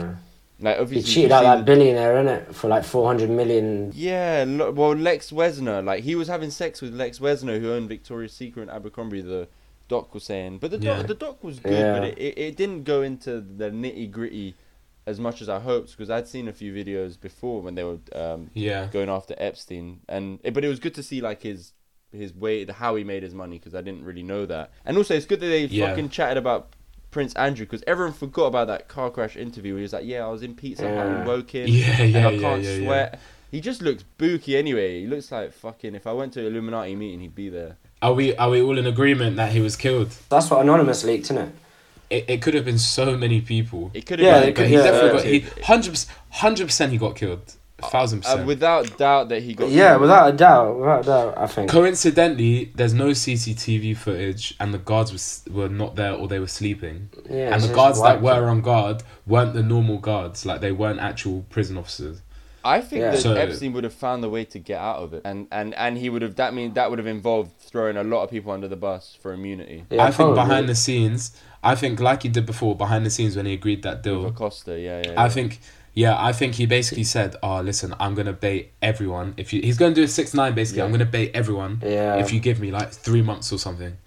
[0.60, 0.80] Yeah.
[0.80, 3.92] like he cheated out that the- billionaire innit for like four hundred million.
[3.96, 8.34] Yeah, well, Les Wexner, like he was having sex with Les Wexner, who owned Victoria's
[8.34, 9.22] Secret and Abercrombie.
[9.22, 9.48] The
[9.88, 10.98] doc was saying, but the Yeah.
[10.98, 11.94] doc, the doc was good, Yeah.
[12.00, 14.56] but it, it, it didn't go into the nitty gritty
[15.06, 18.00] as much as I hoped because I'd seen a few videos before when they were
[18.14, 18.88] um, yeah.
[18.92, 21.74] going after Epstein, and but it was good to see like his
[22.12, 25.14] his way how he made his money because I didn't really know that, and also
[25.14, 25.90] it's good that they Yeah.
[25.90, 26.74] fucking chatted about.
[27.12, 29.74] Prince Andrew, because everyone forgot about that car crash interview.
[29.74, 31.18] Where he was like, "Yeah, I was in Pizza Hut Yeah.
[31.18, 32.86] and Woking, Yeah, and yeah, I yeah, can't yeah, yeah.
[32.86, 35.00] sweat." He just looks booky anyway.
[35.02, 35.96] He looks like fucking.
[35.96, 37.78] If I went to an Illuminati meeting, he'd be there.
[38.02, 40.10] Are we are we all in agreement that he was killed?
[40.30, 41.54] That's what Anonymous leaked, isn't It,
[42.10, 43.90] it it could have been so many people.
[43.94, 44.54] It could have Yeah, have it been.
[44.56, 45.48] could- But he yeah, definitely yeah.
[45.50, 47.56] got he hundred hundred percent he got killed.
[47.84, 48.48] A thousand Uh, percent.
[48.48, 49.70] without doubt that he got.
[49.70, 50.02] Yeah, killed.
[50.02, 51.70] without a doubt, without a doubt, I think.
[51.70, 56.48] Coincidentally, there's no CCTV footage, and the guards was, were not there or they were
[56.48, 57.10] sleeping.
[57.30, 58.50] Yeah, and the guards that were it.
[58.50, 62.22] on guard weren't the normal guards, like they weren't actual prison officers.
[62.66, 63.12] I think Yeah.
[63.12, 65.74] that So- Epstein would have found a way to get out of it, and and
[65.76, 66.36] and he would have.
[66.36, 69.32] That mean that would have involved throwing a lot of people under the bus for
[69.34, 69.86] immunity.
[69.90, 70.36] Yeah, I think probably.
[70.44, 71.32] behind the scenes,
[71.64, 74.26] I think like he did before, behind the scenes when he agreed that With deal,
[74.26, 75.12] Acosta, yeah, yeah.
[75.16, 75.30] I yeah.
[75.30, 75.60] think,
[76.04, 79.34] yeah, I think he basically said, "Oh, listen, I'm gonna bait everyone.
[79.36, 80.78] If you, he's gonna do a six nine basically.
[80.80, 80.86] Yeah.
[80.86, 82.18] I'm gonna bait everyone Yeah.
[82.18, 83.98] if you give me like three months or something."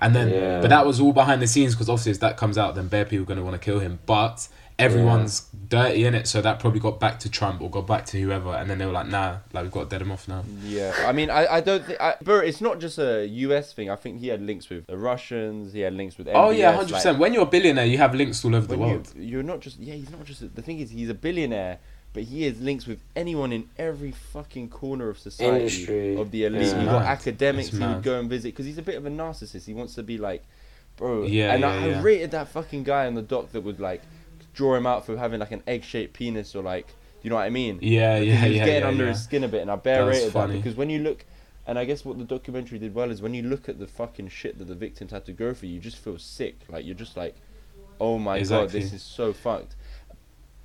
[0.00, 0.60] And then, Yeah.
[0.60, 3.04] but that was all behind the scenes because obviously as that comes out, then bare
[3.04, 4.00] people are gonna want to kill him.
[4.04, 4.48] But
[4.80, 8.20] everyone's dirty in it, so that probably got back to Trump or got back to
[8.20, 10.44] whoever, and then they were like, "Nah, like we've got to dead him off now."
[10.62, 13.72] Yeah, I mean, I, I don't think, I, but it's not just a U.S.
[13.72, 13.90] thing.
[13.90, 15.72] I think he had links with the Russians.
[15.72, 16.28] He had links with.
[16.32, 17.18] oh yeah, hundred like, percent.
[17.18, 19.12] When you're a billionaire, you have links all over the world.
[19.16, 21.78] you, you're not just yeah, he's not just the thing is he's a billionaire,
[22.12, 26.16] but he has links with anyone in every fucking corner of society Industry.
[26.16, 26.68] of the elite.
[26.68, 26.80] Yeah.
[26.80, 29.10] You got academics It's he would go and visit because he's a bit of a
[29.10, 29.66] narcissist.
[29.66, 30.44] He wants to be like,
[30.96, 31.24] bro.
[31.24, 31.98] Yeah, and yeah, I, yeah.
[31.98, 34.02] I rated that fucking guy on the dock that would like
[34.58, 36.88] draw him out for having like an egg-shaped penis or like,
[37.22, 37.78] you know what I mean?
[37.80, 39.10] Yeah, Because yeah, he's yeah, getting yeah, under yeah.
[39.10, 40.52] his skin a bit, and I bare That rated funny.
[40.54, 41.24] that because when you look,
[41.66, 44.28] and I guess what the documentary did well is when you look at the fucking
[44.28, 46.56] shit that the victims had to go through, you just feel sick.
[46.68, 47.34] Like you're just like,
[48.00, 49.74] oh my god, this is so fucked.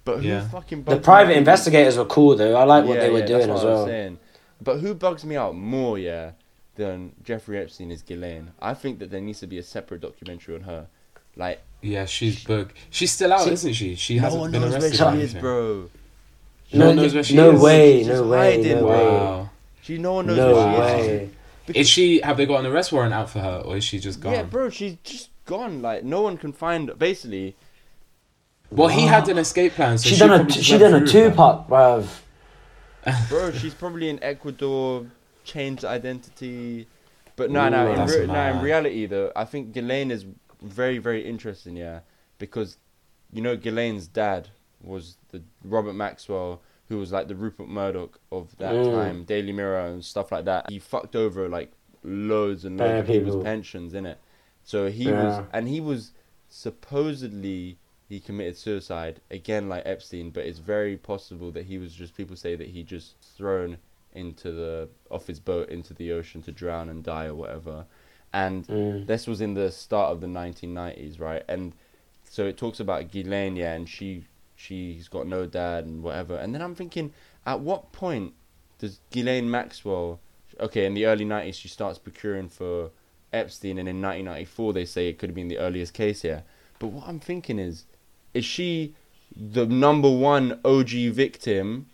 [0.05, 0.47] But who Yeah.
[0.49, 2.55] fucking The private me investigators were cool though.
[2.55, 3.87] I like what Yeah, they were yeah, doing that's as what I was well.
[3.87, 4.19] saying.
[4.61, 6.31] But who bugs me out more, yeah,
[6.75, 8.51] than Jeffrey Epstein is Ghislaine.
[8.61, 10.87] I think that there needs to be a separate documentary on her.
[11.35, 12.71] Like Yeah, she's bug.
[12.89, 13.95] She's still out, See, isn't she?
[13.95, 14.97] She no hasn't one been knows where arrested.
[14.97, 15.41] she or is, anything.
[15.41, 15.89] bro.
[16.73, 17.61] No one No, knows where she no is.
[17.61, 19.05] way, no way, hiding, no way.
[19.05, 19.49] Wow.
[19.81, 21.07] She no one knows No where she is.
[21.07, 21.29] way.
[21.75, 22.19] Is she?
[22.21, 24.33] Have they got an arrest warrant out for her, or is she just gone?
[24.33, 25.81] Yeah, bro, she's just gone.
[25.81, 26.97] Like no one can find.
[26.97, 27.55] Basically,
[28.71, 29.97] Well, he had an escape plan.
[29.97, 31.35] So she she done a probably t- just she done a two with that.
[31.35, 32.07] part, bruv.
[33.29, 35.05] Bro, she's probably in Ecuador,
[35.43, 36.87] changed identity.
[37.35, 40.25] But no, no, in, re- no, in reality though, I think Ghislaine is
[40.63, 41.99] very, very interesting, yeah,
[42.39, 42.77] because
[43.31, 44.49] you know Ghislaine's dad
[44.81, 48.91] was the Robert Maxwell, who was like the Rupert Murdoch of that Mm.
[48.91, 50.69] time, Daily Mirror and stuff like that.
[50.69, 51.71] He fucked over like
[52.03, 54.19] loads and loads of people's pensions, in it.
[54.63, 55.23] So he Yeah.
[55.23, 56.11] was, and he was
[56.49, 57.77] supposedly
[58.09, 60.29] he committed suicide again, like Epstein.
[60.29, 62.15] But it's very possible that he was just.
[62.15, 63.77] People say that he just thrown
[64.13, 67.85] into the off his boat into the ocean to drown and die or whatever.
[68.33, 69.05] And Mm.
[69.05, 71.43] this was in the start of the 1990s, right?
[71.47, 71.73] And
[72.23, 74.25] so it talks about Ghislaine, yeah, and she
[74.55, 76.35] she's got no dad and whatever.
[76.37, 77.11] And then I'm thinking,
[77.45, 78.33] at what point
[78.79, 80.19] does Ghislaine Maxwell?
[80.59, 82.91] Okay, in the early 90s, she starts procuring for
[83.33, 86.43] Epstein, and in 1994 they say it could have been the earliest case here.
[86.79, 87.85] But what I'm thinking is,
[88.33, 88.95] is she
[89.35, 91.87] the number one OG victim?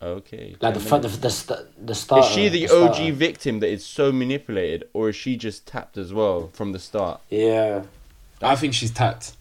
[0.00, 0.56] Okay.
[0.60, 1.42] Like the 10 fu- the minutes.
[1.42, 2.24] the, the start.
[2.24, 6.12] Is she the OG victim that is so manipulated, or is she just tapped as
[6.12, 7.20] well from the start?
[7.30, 7.82] Yeah.
[8.40, 9.32] I think she's tapped.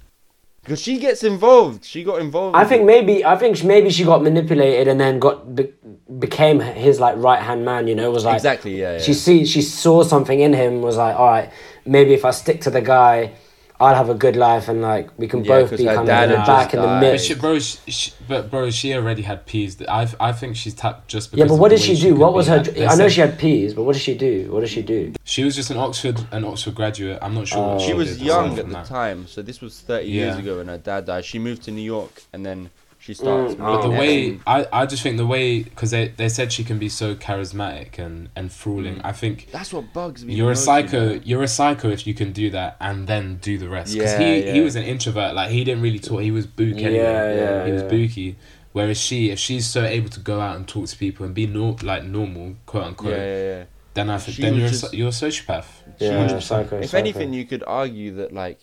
[0.68, 1.86] Because she gets involved.
[1.86, 2.58] She got involved.
[2.58, 5.74] I think maybe I think maybe she got manipulated and then got be-
[6.20, 7.88] became his like right hand man.
[7.88, 8.78] You know, was like exactly.
[8.78, 8.94] Yeah.
[8.94, 9.00] yeah.
[9.00, 10.82] she see she saw something in him.
[10.82, 11.52] Was like, all right,
[11.86, 13.32] maybe if I stick to the guy,
[13.80, 16.10] I'll have a good life and like we can Yeah, both 'cause be her kind
[16.10, 17.02] of in the back in the died.
[17.12, 19.80] But she, bro, she, she, but bro, she already had peas.
[19.88, 21.46] I, I think she's tapped just because.
[21.46, 22.14] Yeah, but what did she do?
[22.14, 22.60] could What was her?
[22.64, 24.50] They I know she had peas, but what did she do?
[24.52, 25.14] What did she do?
[25.26, 27.20] She was just an Oxford, an Oxford graduate.
[27.22, 27.60] I'm not sure.
[27.62, 27.80] what Oh.
[27.80, 28.86] she she was did young at the that.
[28.88, 31.24] time, so this was 30 years ago, and her dad died.
[31.26, 32.72] She moved to New York, and then
[33.08, 33.56] she starts.
[33.56, 36.64] Mm, But the way I, I just think the way because they, they said she
[36.64, 38.96] can be so charismatic and and fooling.
[38.98, 39.06] Mm.
[39.06, 40.36] I think That's what bugs me.
[40.36, 41.02] you're a psycho.
[41.04, 41.22] you know?
[41.30, 43.94] You're a psycho if you can do that and then do the rest.
[43.94, 45.34] Because Yeah, he he was an introvert.
[45.34, 46.22] Like he didn't really talk.
[46.22, 47.38] He was book Yeah, anyway.
[47.38, 47.88] yeah, he was yeah.
[47.90, 48.36] booky.
[48.74, 51.48] Whereas she, if she's so able to go out and talk to people and be
[51.48, 53.64] nor- like normal, quote unquote, yeah, yeah.
[53.96, 55.66] then I think then you're a, just- so- you're a sociopath.
[56.00, 56.78] Yeah, psycho.
[56.78, 56.98] If psycho.
[57.00, 58.60] anything, you could argue that like,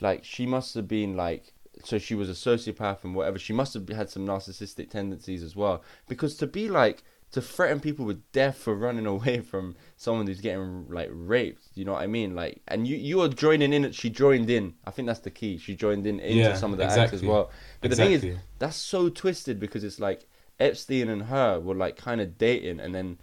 [0.00, 1.54] like she must have been like,
[1.84, 3.38] so she was a sociopath and whatever.
[3.38, 5.82] She must have had some narcissistic tendencies as well.
[6.08, 7.02] Because to be like
[7.32, 11.84] to threaten people with death for running away from someone who's getting like raped, you
[11.84, 12.34] know what I mean?
[12.34, 13.90] Like, and you you are joining in.
[13.92, 14.74] She joined in.
[14.86, 15.58] I think that's the key.
[15.58, 17.50] She joined in into Yeah, some of the acts as well.
[17.80, 18.26] But the thing is,
[18.58, 20.26] that's so twisted because it's like
[20.58, 23.18] Epstein and her were like kind of dating, and then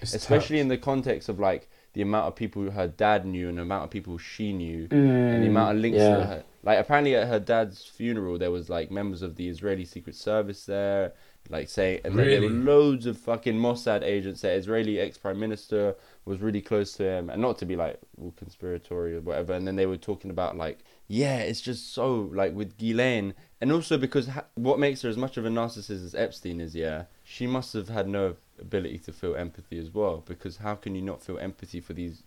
[0.00, 0.62] It's especially tough.
[0.62, 3.82] in the context of like the amount of people her dad knew and the amount
[3.84, 6.16] of people she knew and the amount of links Mm, yeah.
[6.16, 6.44] to her.
[6.62, 10.66] Like apparently at her dad's funeral there was like members of the Israeli Secret Service
[10.66, 11.12] there,
[11.48, 14.42] like saying and then there were loads of fucking Mossad agents.
[14.42, 15.94] The Israeli ex prime minister
[16.24, 19.52] was really close to him, and not to be like all conspiratory or whatever.
[19.52, 23.72] And then they were talking about like yeah, it's just so like with Ghislaine, and
[23.72, 27.04] also because ha- what makes her as much of a narcissist as Epstein is, yeah,
[27.24, 30.22] she must have had no ability to feel empathy as well.
[30.26, 32.24] Because how can you not feel empathy for these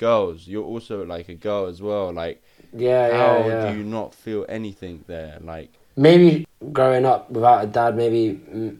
[0.00, 0.48] girls?
[0.48, 2.12] You're also like a girl as well.
[2.12, 2.42] Like
[2.72, 3.72] yeah, how yeah, yeah.
[3.72, 5.38] do you not feel anything there?
[5.40, 8.78] Like maybe growing up without a dad, maybe mm,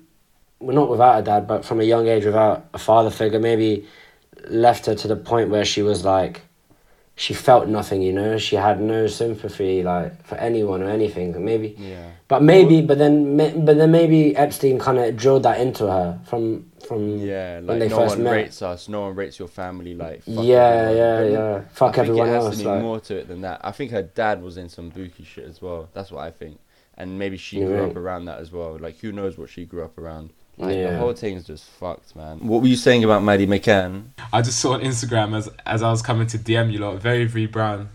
[0.59, 3.87] well, not without a dad, but from a young age without a father figure, maybe
[4.49, 6.43] left her to the point where she was like,
[7.21, 8.01] she felt nothing.
[8.01, 11.45] You know, she had no sympathy like for anyone or anything.
[11.45, 15.87] Maybe, yeah, but maybe, but then, but then maybe Epstein kind of drilled that into
[15.87, 17.57] her from from yeah.
[17.57, 18.33] when Like they no first one met.
[18.33, 18.89] rates us.
[18.89, 19.95] No one rates your family.
[19.95, 20.97] Like fuck yeah, everyone.
[20.97, 21.61] yeah, But yeah.
[21.75, 22.59] Fuck I everyone else.
[22.63, 23.61] to Like, more to it than that.
[23.63, 25.91] I think her dad was in some booky shit as well.
[25.93, 26.59] That's what I think.
[26.97, 27.91] And maybe she grew right.
[27.91, 28.79] up around that as well.
[28.79, 30.31] Like who knows what she grew up around.
[30.61, 30.99] Like the Yeah.
[30.99, 32.39] whole thing's just fucked, man.
[32.47, 34.05] What were you saying about Maddie McCann?
[34.33, 37.25] I just saw on Instagram as as I was coming to DM you lot, very
[37.25, 37.89] very brown.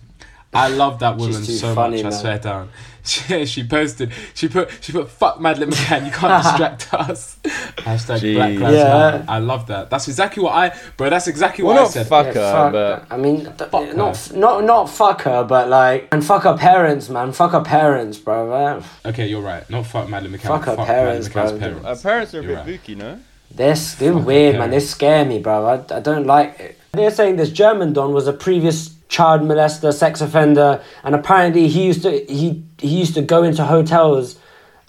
[0.53, 2.13] I love that woman She's too so funny, much.
[2.13, 2.69] I swear down.
[3.05, 4.11] She, she posted.
[4.33, 4.67] She put.
[4.81, 5.07] She put.
[5.09, 6.07] Fuck Madeleine McCann.
[6.07, 7.37] You can't distract us.
[7.43, 8.59] Hashtag Black Jeez.
[8.59, 8.83] Lives Yeah.
[8.85, 9.25] Matter.
[9.27, 9.91] I love that.
[9.91, 10.75] That's exactly what I.
[10.97, 12.07] Bro, that's exactly Well, what I said.
[12.07, 13.13] fuck Yeah, her, fuck but.
[13.13, 14.37] I mean, th- Fuck not her.
[14.37, 17.31] not not fuck her, but like and fuck her parents, man.
[17.31, 18.49] Fuck her parents, bro.
[18.49, 18.83] man.
[19.05, 19.69] Okay, you're right.
[19.69, 20.47] Not fuck Madeleine McCann.
[20.47, 21.93] Fuck her parents, Madeleine McCann's bro.
[21.93, 22.65] her parents are a You're bit right.
[22.65, 23.19] booky, no?
[23.53, 24.71] They're s- they're Fuck weird, man.
[24.71, 25.63] They scare me, bro.
[25.67, 26.79] I, I don't like it.
[26.93, 31.85] They're saying this German don was a previous child molester, sex offender, and apparently he
[31.85, 34.37] used to he he used to go into hotels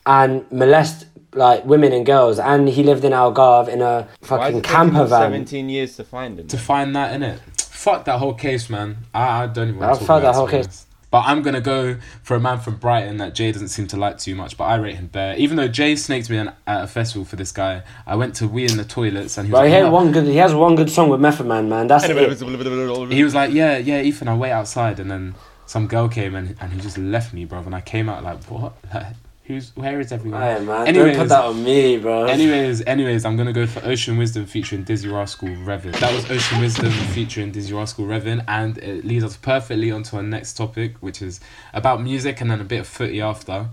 [0.04, 5.04] and molest like women and girls, and he lived in Algarve in a fucking camper
[5.04, 5.30] van.
[5.30, 6.48] Seventeen years to find him.
[6.48, 7.38] To find that in it.
[7.60, 8.96] Fuck that whole case, man.
[9.14, 9.82] I, I don't even.
[9.82, 10.86] I'll want to fuck talk that about it, whole to be case.
[11.16, 11.26] Honest.
[11.26, 14.18] But I'm gonna go for a man from Brighton that Jay doesn't seem to like
[14.18, 15.36] too much, but I rate him bare.
[15.36, 18.48] Even though Jay snaked me an, at a festival for this guy, I went to
[18.48, 20.24] wee in the toilets and he was But he like, had "Yeah." one good.
[20.26, 21.86] He has one good song with Method Man, man.
[21.86, 23.10] That's it.
[23.12, 25.34] he was like, yeah, yeah, Ethan, I'll wait outside, and then
[25.66, 27.60] some girl came and and he just left me, bro.
[27.60, 28.74] And I came out like, what?
[28.94, 29.06] Like,
[29.47, 30.40] who's where is everyone?
[30.42, 32.24] Hey man, Anyways- don't put that on me, bro.
[32.24, 35.99] Anyways, anyways, I'm gonna go for Ocean Wisdom featuring Dizzee Rascal Revin.
[36.01, 40.22] That was Ocean Wisdom featuring Dizzee Rascal Revin, and it leads us perfectly onto our
[40.22, 41.40] next topic, which is
[41.72, 43.68] about music and then a bit of footy after.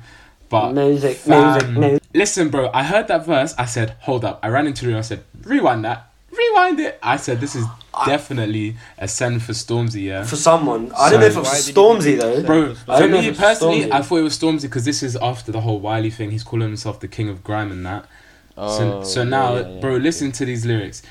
[0.49, 2.03] But music, fam, music, music.
[2.13, 3.55] listen, bro, I heard that verse.
[3.57, 4.39] I said, hold up.
[4.43, 4.99] I ran into the room.
[4.99, 6.11] I said, rewind that,
[6.53, 6.99] rewind it.
[7.01, 7.65] I said, this is
[8.05, 10.23] definitely a send for Stormzy, yeah.
[10.23, 12.43] For someone, I don't know if it was Stormzy though.
[12.43, 13.91] Bro, was for don't know if me personally, Stormzy.
[13.91, 16.31] I thought it was Stormzy because this is after the whole Wiley thing.
[16.31, 18.05] He's calling himself the king of grime and that.
[18.55, 20.01] So, Oh, so now, yeah, yeah, bro, yeah.
[20.03, 21.01] listen to these lyrics.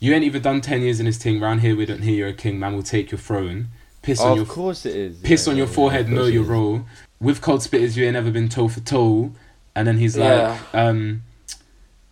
[0.00, 1.40] You ain't even done 10 years in this thing.
[1.40, 2.58] Round here, we don't hear you're a king.
[2.58, 3.68] Man will take your throne.
[4.02, 5.16] Piss Oh, on of your course it is.
[5.20, 6.84] piss yeah, on your yeah, yeah, forehead, know your role.
[7.20, 9.32] With cold spitters, you ain't never been toe for toe.
[9.74, 10.58] And then he's like, Yeah.
[10.74, 11.22] um,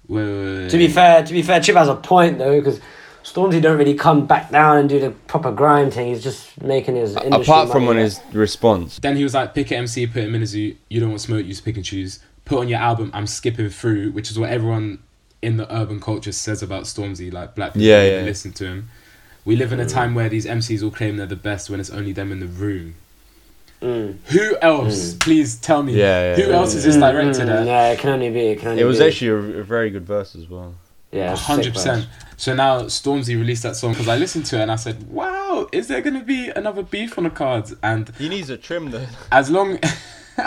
[0.09, 2.81] wait, wait, wait, To be fair, to be fair, Chip has a point though because
[3.23, 6.09] Stormzy don't really come back down and do the proper grind thing.
[6.09, 8.01] He's just making his industry Apart from on money.
[8.03, 8.99] his response.
[8.99, 10.77] Then he was like, pick an MC, put him in a zoo.
[10.89, 12.21] You don't want smoke, you pick and choose.
[12.45, 14.99] Put on your album, I'm skipping through, which is what everyone
[15.41, 17.33] in the urban culture says about Stormzy.
[17.33, 18.23] Like, black people Yeah, yeah.
[18.23, 18.91] listen to him.
[19.45, 19.93] We live in a mm.
[19.93, 22.47] time where these MCs all claim they're the best when it's only them in the
[22.47, 22.95] room.
[23.83, 24.17] Mm.
[24.27, 25.15] Who else?
[25.15, 25.95] Please tell me.
[25.95, 26.93] Yeah, yeah, Who yeah, else is yeah.
[26.93, 27.67] this directed Mm, at?
[27.67, 28.41] Yeah, it can only be.
[28.49, 29.05] It can only It was be.
[29.07, 30.75] actually a, a very good verse as well.
[31.11, 32.09] yeah, it's a sick hundred percent.
[32.37, 35.69] So now Stormzy released that song because I listened to it and I said, "Wow,
[35.73, 39.07] is there gonna be another beef on the cards?" And He needs a trim though.
[39.31, 39.79] as long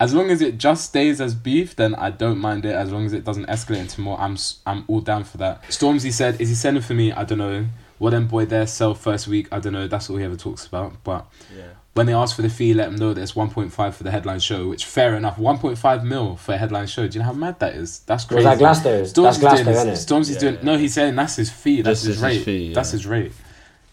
[0.00, 2.74] as long as it just stays as beef, then I don't mind it.
[2.74, 5.62] As long as it doesn't escalate into more, I'm s- I'm all down for that.
[5.64, 7.12] Stormzy said, "Is he sending for me?
[7.12, 7.66] I don't know.
[7.98, 9.48] What them boy there sell first week?
[9.52, 9.86] I don't know.
[9.88, 11.02] That's all he ever talks about.
[11.04, 11.26] But
[11.56, 11.64] Yeah.
[11.96, 14.04] When they ask for the fee, let them know that it's one point five for
[14.04, 14.68] the headline show.
[14.68, 17.08] Which fair enough, one point five mil for a headline show.
[17.08, 18.00] Do you know how mad that is?
[18.00, 18.44] That's Was crazy.
[18.44, 19.02] that Glasgow?
[19.02, 20.08] Stormzy's That's Glasgow, doing isn't his, it?
[20.08, 20.62] Stormzy's Yeah, doing yeah.
[20.62, 20.78] no.
[20.78, 21.82] He's saying that's his fee.
[21.82, 22.34] That's This his rate.
[22.36, 23.32] his fee, That's his rate.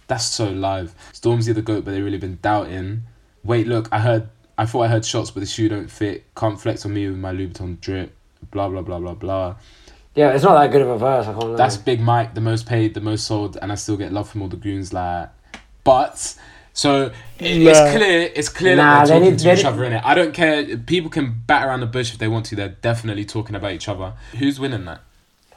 [0.08, 0.93] That's so live.
[1.14, 3.04] Stormzy the goat, but they've really been doubting.
[3.43, 4.30] Wait, look, I heard.
[4.58, 6.26] I thought I heard shots, but the shoe don't fit.
[6.36, 8.16] Can't flex on me with my Louboutin drip.
[8.51, 9.56] Blah blah blah blah blah.
[10.16, 11.26] Yeah, it's not that good of a verse.
[11.26, 11.56] I can't lie.
[11.56, 14.43] That's Big Mike, the most paid, the most sold, and I still get love from
[14.43, 14.93] all the goons.
[14.93, 15.30] Like,
[15.84, 16.36] but
[16.74, 17.69] so it, Nah.
[17.71, 18.32] it's clear.
[18.36, 20.01] It's clear Nah, that they're they talking need- to they each other in it.
[20.03, 20.78] I don't care.
[20.78, 22.55] People can bat around the bush if they want to.
[22.55, 24.13] They're definitely talking about each other.
[24.39, 25.01] Who's winning that?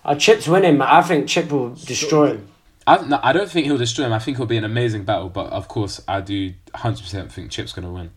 [0.05, 0.79] Uh, Chip's winning.
[0.79, 0.89] man.
[0.89, 2.49] I think Chip will destroy him.
[2.87, 4.13] I, no, I don't think he'll destroy him.
[4.13, 7.73] I think it'll be an amazing battle, but of course, I do 100% think Chip's
[7.73, 8.11] going to win.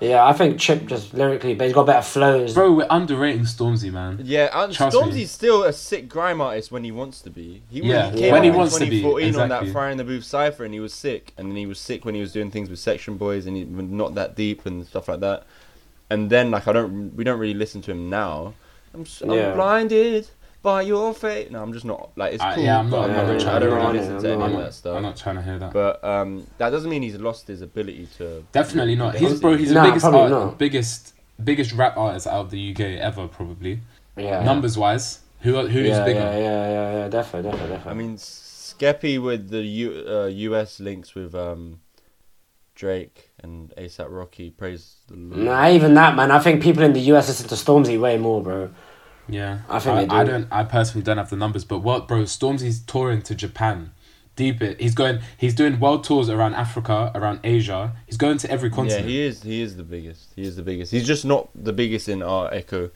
[0.00, 2.54] Yeah, I think Chip just lyrically, but he's got better flows.
[2.54, 4.20] Bro, we're underrating Stormzy, man.
[4.22, 5.02] Yeah, and Trust me.
[5.02, 7.62] Stormzy's still a sick grime artist when he wants to be.
[7.70, 9.68] He, Yeah, he came when out he in wants to be, 2014 on exactly.
[9.68, 11.32] that Fire in the Booth cipher, and he was sick.
[11.38, 13.64] And then he was sick when he was doing things with Section Boys, and he
[13.64, 15.44] not that deep and stuff like that.
[16.10, 18.54] And then like I don't, we don't really listen to him now.
[18.92, 20.28] I'm, s am blinded
[20.64, 21.52] by your fate.
[21.52, 22.64] No, I'm just not like it's I- cool.
[22.64, 24.22] yeah, I'm not- but, I'm not really I trying don't to really hear listen that.
[24.22, 24.96] to I'm any not- of that stuff.
[24.96, 25.72] I'm not trying to hear that.
[25.72, 28.44] But um, that doesn't mean he's lost his ability to.
[28.50, 29.12] Definitely not.
[29.12, 29.56] to He's bro.
[29.56, 30.58] He's the biggest, art, not.
[30.58, 33.80] biggest, biggest rap artist out of the UK ever, probably.
[34.16, 34.42] yeah.
[34.42, 36.18] Numbers wise, who who's yeah, bigger?
[36.18, 37.90] Yeah, yeah, yeah, yeah, definitely, definitely, definitely.
[37.90, 41.80] I mean, Skeppy with the U, uh, US links with um,
[42.74, 44.50] Drake and ASAP Rocky.
[44.50, 45.42] Praise the Lord.
[45.44, 46.30] nah, even that, man.
[46.30, 48.70] I think people in the US listen to Stormzy way more, bro.
[49.28, 50.14] Yeah, I think they do.
[50.14, 50.48] I don't.
[50.52, 52.22] I personally don't have the numbers, but what, bro?
[52.24, 53.92] Stormzy's touring to Japan.
[54.36, 54.80] Deep it.
[54.80, 55.20] He's going.
[55.38, 57.92] He's doing world tours around Africa, around Asia.
[58.06, 58.90] He's going to every continent.
[58.90, 59.10] Yeah, continent.
[59.10, 59.42] he is.
[59.42, 60.28] He is the biggest.
[60.36, 60.92] He is the biggest.
[60.92, 62.90] He's just not the biggest in our echo.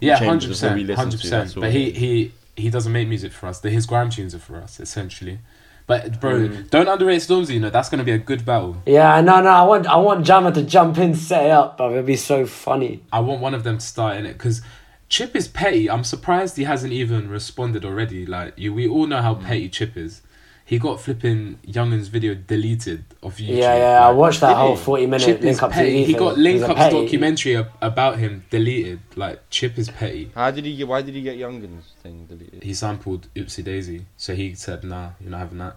[0.00, 1.44] Yeah, changes hundred we percent, listen hundred to, percent.
[1.44, 3.60] that's all But he he he doesn't make music for us.
[3.60, 5.38] The his grime tunes are for us, essentially.
[5.86, 6.70] But bro, Mm.
[6.70, 7.50] don't underrate Stormzy.
[7.54, 8.76] You know that's gonna be a good battle.
[8.86, 9.50] Yeah, no, no.
[9.50, 11.90] I want, I want Jammer to jump in, set it up, bro.
[11.92, 13.02] It'd be so funny.
[13.12, 14.62] I want one of them to start in it because
[15.10, 15.90] Chip is petty.
[15.90, 18.24] I'm surprised he hasn't even responded already.
[18.24, 19.44] Like you, we all know how Mm.
[19.44, 20.22] petty Chip is.
[20.64, 23.56] He got flipping Yungen's video deleted off YouTube.
[23.56, 24.06] Yeah, yeah.
[24.06, 25.90] I watched that whole forty minute Chip is link up petty.
[25.90, 26.06] TV.
[26.06, 26.16] He thing.
[26.16, 27.02] got link He's a up's petty.
[27.02, 29.00] documentary ab- about him deleted.
[29.16, 30.30] Like Chip is petty.
[30.32, 30.86] How did he get?
[30.86, 32.62] Why did he get Yungen's thing deleted?
[32.62, 35.76] He sampled Oopsie Daisy, so he said, "Nah, you're not having that."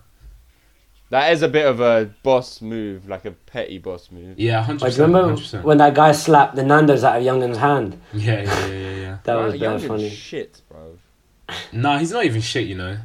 [1.10, 4.40] That is a bit of a boss move, like a petty boss move.
[4.40, 5.64] Yeah, hundred Like, remember Hundred percent.
[5.66, 8.00] when that guy slapped the Nando's out of Yungen's hand?
[8.14, 8.93] Yeah, yeah, yeah, yeah, yeah.
[9.24, 10.10] That Right, was very Yungen's funny.
[10.10, 10.98] Shit, bro.
[11.72, 12.68] Nah, he's not even shit.
[12.68, 12.98] You know.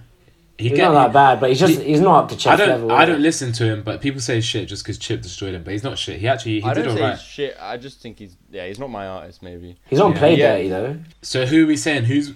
[0.56, 2.56] He He's get- not that bad, but he's just he- he's not up to I
[2.56, 2.68] don't.
[2.68, 2.90] level.
[2.92, 3.22] I don't he?
[3.22, 5.62] listen to him, but people say shit just because Chip destroyed him.
[5.62, 6.18] But he's not shit.
[6.18, 7.20] He actually he I did don't say alright.
[7.20, 7.56] shit.
[7.60, 8.66] I just think he's yeah.
[8.66, 9.40] He's not my artist.
[9.40, 9.76] Maybe.
[9.88, 10.18] He's on Yeah.
[10.18, 10.56] play Yeah.
[10.56, 10.96] dirty though.
[11.22, 12.04] So who are we saying?
[12.06, 12.32] Who's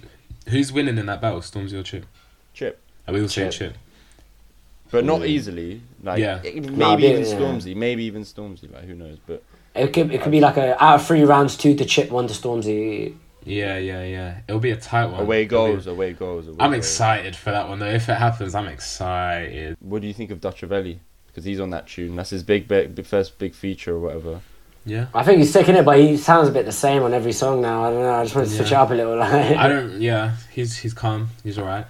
[0.47, 1.41] who's winning in that battle?
[1.41, 2.05] Stormzy or Chip?
[2.53, 2.79] Chip.
[3.09, 3.73] Are we all saying Chip.
[3.73, 3.77] Chip?
[4.91, 5.81] But not easily.
[6.01, 6.39] Like Yeah.
[6.43, 7.33] maybe Nah, but- even yeah.
[7.33, 7.75] Stormzy.
[7.75, 8.71] Maybe even Stormzy.
[8.73, 9.17] Like who knows?
[9.27, 9.43] But
[9.75, 12.27] It could it could be like a out of three rounds, two to Chip, one
[12.27, 13.15] to Stormzy.
[13.45, 14.37] Yeah, yeah, yeah.
[14.47, 15.21] It'll be a tight one.
[15.21, 15.87] away It'll be- goes.
[15.87, 16.47] Away goes.
[16.47, 16.77] Away I'm goes.
[16.79, 17.87] excited for that one though.
[17.89, 19.77] If it happens, I'm excited.
[19.79, 20.99] What do you think of Dutchavelli?
[21.27, 22.15] because he's on that tune.
[22.15, 24.41] That's his big, big first big feature or whatever.
[24.85, 25.07] Yeah.
[25.15, 27.59] I think he's sticking it, but he sounds a bit the same on every song
[27.61, 27.85] now.
[27.85, 28.13] I don't know.
[28.13, 29.17] I just want to switch it up a little.
[29.17, 29.99] Like, I don't.
[29.99, 31.29] Yeah, he's he's calm.
[31.43, 31.87] He's alright.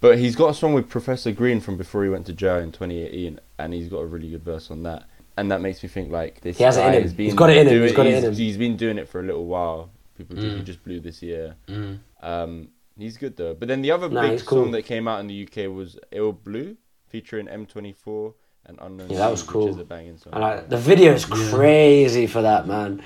[0.00, 2.72] But he's got a song with Professor Green from before he went to jail in
[2.72, 5.04] 2018, and he's got a really good verse on that.
[5.36, 7.02] And that makes me think like this He has it in him.
[7.02, 7.72] has been He's got it in him.
[7.74, 8.34] doing- He's got it in he's- him.
[8.34, 9.90] He's been doing it for a little while.
[10.16, 10.64] People just, he Mm.
[10.64, 11.54] just blew this year.
[11.68, 11.98] Mm.
[12.22, 13.54] Um, he's good though.
[13.54, 14.64] But then the other Nah, big he's cool.
[14.64, 16.76] song that came out in the UK was iLL BLU,
[17.08, 18.34] featuring M24
[18.66, 19.10] and Unknown.
[19.10, 19.66] Yeah, that was cool.
[19.66, 20.34] Which is a banging song.
[20.34, 21.50] I the video is Yeah.
[21.50, 23.02] crazy for that man.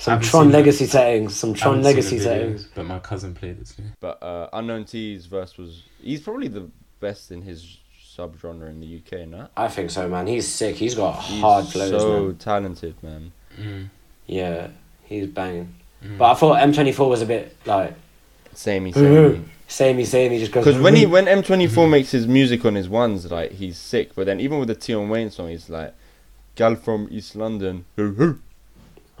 [0.00, 0.54] Some Tron seen it.
[0.58, 1.34] Legacy settings.
[1.34, 2.68] Some Tron Legacy the video, settings.
[2.74, 3.82] But my cousin played it too.
[4.00, 6.68] But uh, Unknown T's verse was he's probably the
[7.00, 9.26] best in his sub genre in the UK.
[9.28, 10.26] No, I think so, man.
[10.28, 10.76] He's sick.
[10.76, 12.36] He's got he's hard flows, so man.
[12.36, 13.32] talented, man.
[13.60, 13.90] Mm.
[14.26, 14.68] Yeah,
[15.04, 15.74] he's banging.
[16.04, 16.18] Mm.
[16.18, 17.94] But I thought M24 was a bit like
[18.54, 19.42] Samey, samey.
[19.66, 20.38] samey, samey.
[20.38, 20.64] Just goes.
[20.64, 24.14] Because when he when M24 makes his music on his ones, like he's sick.
[24.14, 25.94] But then even with the Tion Wayne song, he's like,
[26.56, 28.40] "Gal from East London." hoo, hoo."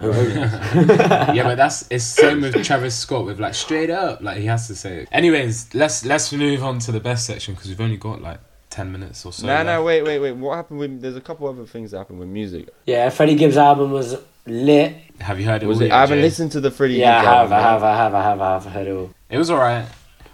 [0.00, 4.68] yeah, but that's it's same with Travis Scott with like straight up, like he has
[4.68, 5.08] to say it.
[5.10, 8.38] Anyways, let's let's move on to the best section because we've only got like
[8.70, 9.46] ten minutes or so.
[9.46, 10.32] nah, nah, wait, wait, wait.
[10.32, 11.00] What happened with?
[11.00, 12.68] There's a couple other things that happened with music.
[12.86, 14.16] yeah, Freddie Gibbs' album was
[14.50, 14.94] lit.
[15.20, 15.66] Have you heard it?
[15.66, 15.86] Was all it?
[15.88, 16.22] yet, I haven't Jay?
[16.22, 16.94] listened to the Freddie.
[16.94, 17.62] Yeah, I Gibbs have, album, I man.
[17.64, 19.10] have, I have, I have, I have heard it all.
[19.30, 19.86] It was alright.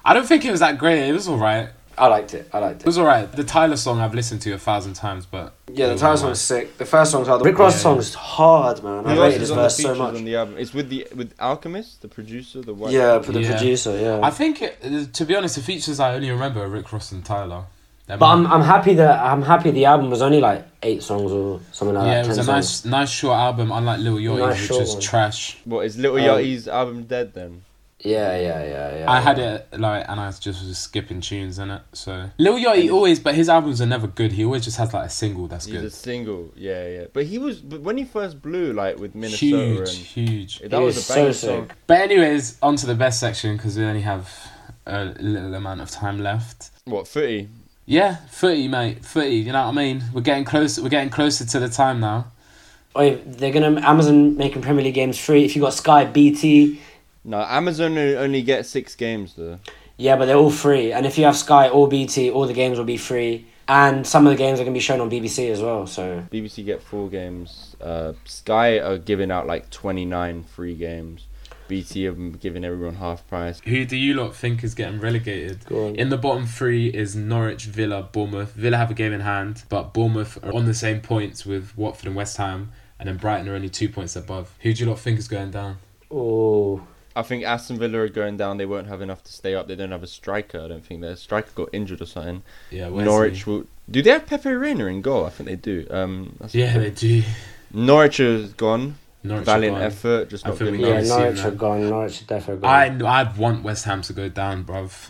[0.04, 1.08] I don't think it was that great.
[1.08, 1.70] It was alright.
[1.96, 2.50] I liked it.
[2.52, 2.86] I liked It it.
[2.86, 3.30] was alright.
[3.32, 6.36] The Tyler song I've listened to a thousand times, but Yeah, the Tyler song alright.
[6.36, 6.76] song's sick.
[6.76, 7.40] The first song's hard.
[7.40, 7.78] The Rick Ross Yeah.
[7.82, 8.98] song's hard, man.
[8.98, 10.14] I Who else rated his the verse so much.
[10.16, 10.56] on the album?
[10.58, 12.90] It's with the with Alchemist, the producer, the white.
[12.92, 13.52] Yeah, for the Yeah.
[13.56, 13.96] producer.
[13.96, 14.20] Yeah.
[14.26, 17.24] I think it, to be honest, the features I only remember are Rick Ross and
[17.24, 17.62] Tyler.
[18.07, 21.02] They're But more- I'm I'm happy that I'm happy the album was only like eight
[21.02, 22.18] songs or something like yeah, that.
[22.20, 22.84] Yeah, it was a songs.
[22.84, 25.00] nice, nice short album, unlike Lil Yachty's, Nice which short was one.
[25.02, 25.59] trash.
[25.64, 27.62] What is Little Um, Yachty's album dead then?
[28.00, 29.11] Yeah, yeah, yeah, yeah.
[29.11, 31.80] I had it like, and I was just was skipping tunes in it.
[31.94, 34.32] So Lil Yachty always, but his albums are never good.
[34.32, 37.05] He always just has like a single that's He's a single, yeah, yeah.
[37.11, 39.46] But he was, but when he first blew, like with Minnesota,
[39.90, 40.61] Huge, huge.
[40.61, 41.68] and He that was, was a banging so song.
[41.68, 41.76] sick.
[41.86, 44.30] But anyways, on to the best section because we only have
[44.84, 46.68] a little amount of time left.
[46.84, 47.48] What footy?
[47.87, 49.37] Yeah, footy, mate, footy.
[49.37, 50.05] You know what I mean?
[50.12, 50.78] We're getting close.
[50.80, 52.26] We're getting closer to the time now.
[52.97, 55.45] Wait, they're gonna Amazon making Premier League games free.
[55.45, 56.80] If you got Sky, BT,
[57.24, 59.59] No, Amazon only get six games though.
[59.99, 60.93] yeah, but they're all free.
[60.93, 63.47] And if you have Sky or BT, all the games will be free.
[63.66, 65.87] And some of the games are gonna be shown on BBC as well.
[65.87, 67.74] So BBC get four games.
[67.82, 71.26] Uh, Sky are giving out like twenty nine free games.
[71.68, 73.60] BT are giving everyone half price.
[73.64, 75.64] Who do you lot think is getting relegated?
[75.66, 75.96] go on.
[75.96, 78.52] In the bottom three is Norwich, Villa, Bournemouth.
[78.52, 82.06] Villa have a game in hand, but Bournemouth are on the same points with Watford
[82.06, 84.54] and West Ham, and then Brighton are only two points above.
[84.60, 85.78] Who do you lot think is going down?
[86.10, 86.86] Oh,
[87.16, 88.56] I think Aston Villa are going down.
[88.56, 89.68] They won't have enough to stay up.
[89.68, 90.60] They don't have a striker.
[90.60, 92.42] I don't think their striker got injured or something.
[92.70, 93.50] Yeah, Norwich he?
[93.50, 93.64] will.
[93.88, 95.24] Do they have Pepe Reina in goal?
[95.24, 95.86] I think they do.
[95.90, 97.22] Um, that's Yeah, they do.
[97.72, 98.96] Norwich is gone.
[99.24, 99.82] Norwich Valiant gone.
[99.82, 101.18] effort, just I not feel good we yeah, never enough.
[101.18, 101.46] Norwich that.
[101.46, 101.88] are gone.
[101.90, 103.02] Norwich are definitely gone.
[103.04, 105.08] I I want West Ham to go down, bruv.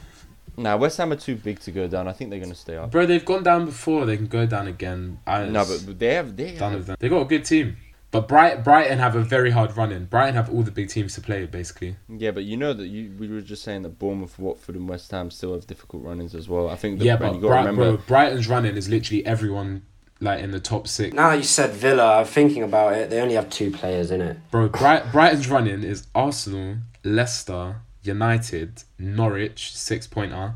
[0.57, 2.07] Nah, West Ham are too big to go down.
[2.07, 2.91] I think they're gonna stay up.
[2.93, 4.07] Bro, they've gone down before.
[4.07, 5.19] They can go down again.
[5.27, 6.97] I, No, but they have they done have, with them.
[7.01, 7.77] They got a good team.
[8.13, 10.05] But Bright, Brighton have a very hard run in.
[10.05, 11.97] Brighton have all the big teams to play, basically.
[12.09, 15.11] Yeah, but you know that you we were just saying that Bournemouth, Watford, and West
[15.11, 16.69] Ham still have difficult run-ins as well.
[16.71, 17.01] I think.
[17.01, 17.97] That, yeah, and but you got to Bright, remember.
[17.97, 19.83] bro, Brighton's run in is literally everyone
[20.21, 21.15] like in the top six.
[21.15, 23.11] Now that you said Villa, I'm thinking about it.
[23.11, 24.39] They only have two players in it.
[24.51, 30.55] Bro, Bright, Brighton's running is Arsenal, Leicester, United, Norwich, six pointer,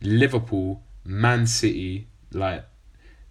[0.00, 2.06] Liverpool, Man City.
[2.32, 2.64] Like,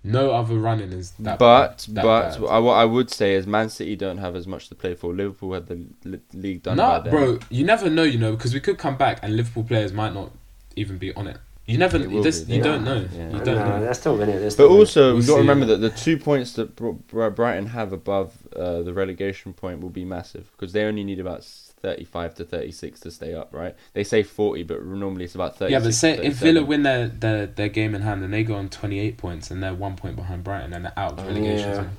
[0.04, 1.40] no other running is that.
[1.40, 2.44] but that but bad.
[2.50, 5.14] I, what I would say is Man City don't have as much to play for.
[5.14, 7.12] Liverpool had the li- league done by no, then.
[7.12, 10.14] bro, you never know, you know, because we could come back and Liverpool players might
[10.14, 10.32] not
[10.76, 11.38] even be on it.
[11.70, 12.64] You never, It will this, be, you yeah.
[12.64, 13.06] don't know.
[13.14, 13.26] Yeah.
[13.30, 13.80] You don't no, know.
[13.82, 14.34] they're still in it.
[14.34, 14.76] They're But still in it.
[14.80, 17.94] also, We'll we've got to remember that the two points that Br- Br- Brighton have
[17.94, 22.44] above uh, the relegation point will be massive because they only need about 35 to
[22.44, 23.76] 36 to stay up, right?
[23.94, 25.72] They say 40, but normally it's about 30.
[25.72, 28.56] Yeah, but say if Villa win their, their, their game in hand and they go
[28.56, 31.70] on 28 points and they're one point behind Brighton and they're out of the relegation
[31.70, 31.76] Yeah.
[31.76, 31.90] zone.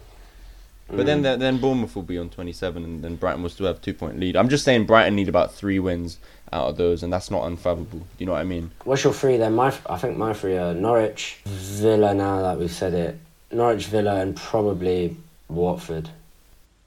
[0.93, 3.81] But then then then Bournemouth will be on 27 and then Brighton will still have
[3.81, 4.35] two point lead.
[4.35, 6.19] I'm just saying Brighton need about three wins
[6.53, 8.07] out of those and that's not unfathomable.
[8.19, 8.71] You know what I mean?
[8.85, 9.55] What's your three then?
[9.55, 12.15] My, I think my three are Norwich, Villa.
[12.15, 13.19] Now that we've said it,
[13.51, 15.17] Norwich, Villa, and probably
[15.49, 16.11] Watford.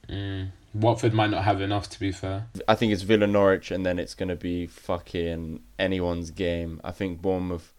[0.09, 0.49] Mm.
[0.73, 2.47] Watford might not have enough, to be fair.
[2.67, 6.81] I think it's Villa Norwich and then it's going to be fucking anyone's game.
[6.83, 7.72] I think Bournemouth Do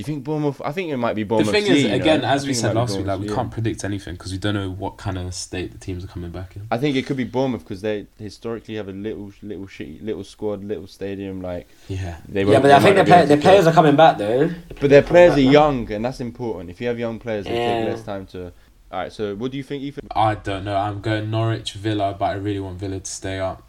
[0.00, 0.60] you think Bournemouth?
[0.64, 1.52] I think it might be Bournemouth.
[1.52, 1.94] the thing is, you know?
[1.94, 3.34] again, I as we said last week, like we yeah.
[3.34, 6.30] can't predict anything because we don't know what kind of state the teams are coming
[6.30, 6.66] back in.
[6.70, 10.24] I think it could be Bournemouth because they historically have a little, little shitty, little
[10.24, 11.40] squad, little stadium.
[11.40, 12.16] Like Yeah.
[12.28, 12.44] they.
[12.44, 14.50] Yeah, but they I think might their, play, their players are coming back though.
[14.80, 15.50] But their players are back now.
[15.50, 16.70] young, and that's important.
[16.70, 17.80] If you have young players, they Yeah.
[17.84, 18.52] take less time to.
[18.92, 19.12] All right.
[19.12, 20.08] So what do you think, Ethan?
[20.16, 20.76] I don't know.
[20.76, 23.62] I'm going Norwich, Villa, but I really want Villa to stay up.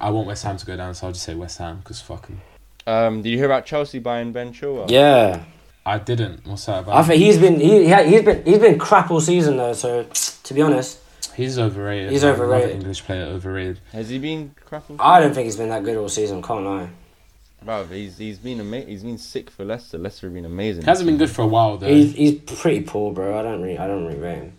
[0.00, 2.40] I want West Ham to go down, so I'll just say West Ham because fucking.
[2.86, 4.90] Um, did you hear about Chelsea buying Ben Chilwell?
[4.90, 5.44] Yeah,
[5.84, 6.46] I didn't.
[6.46, 6.96] What's that about?
[6.96, 9.72] I think he's been he, he he's been he's been crap all season though.
[9.72, 10.06] So
[10.44, 11.00] to be honest,
[11.36, 12.12] He's overrated.
[12.12, 12.34] He's man.
[12.34, 12.76] Another overrated.
[12.76, 13.80] English player overrated.
[13.92, 14.84] Has he been crap?
[14.88, 16.42] all I don't think he's been that good all season.
[16.42, 16.88] Can't lie.
[17.62, 19.98] Bro, he's he's been ama- he's been sick for Leicester.
[19.98, 20.82] Leicester have been amazing.
[20.82, 21.88] He hasn't been good for a while though.
[21.88, 23.38] He's he's pretty poor, bro.
[23.38, 24.52] I don't really I don't really rate him.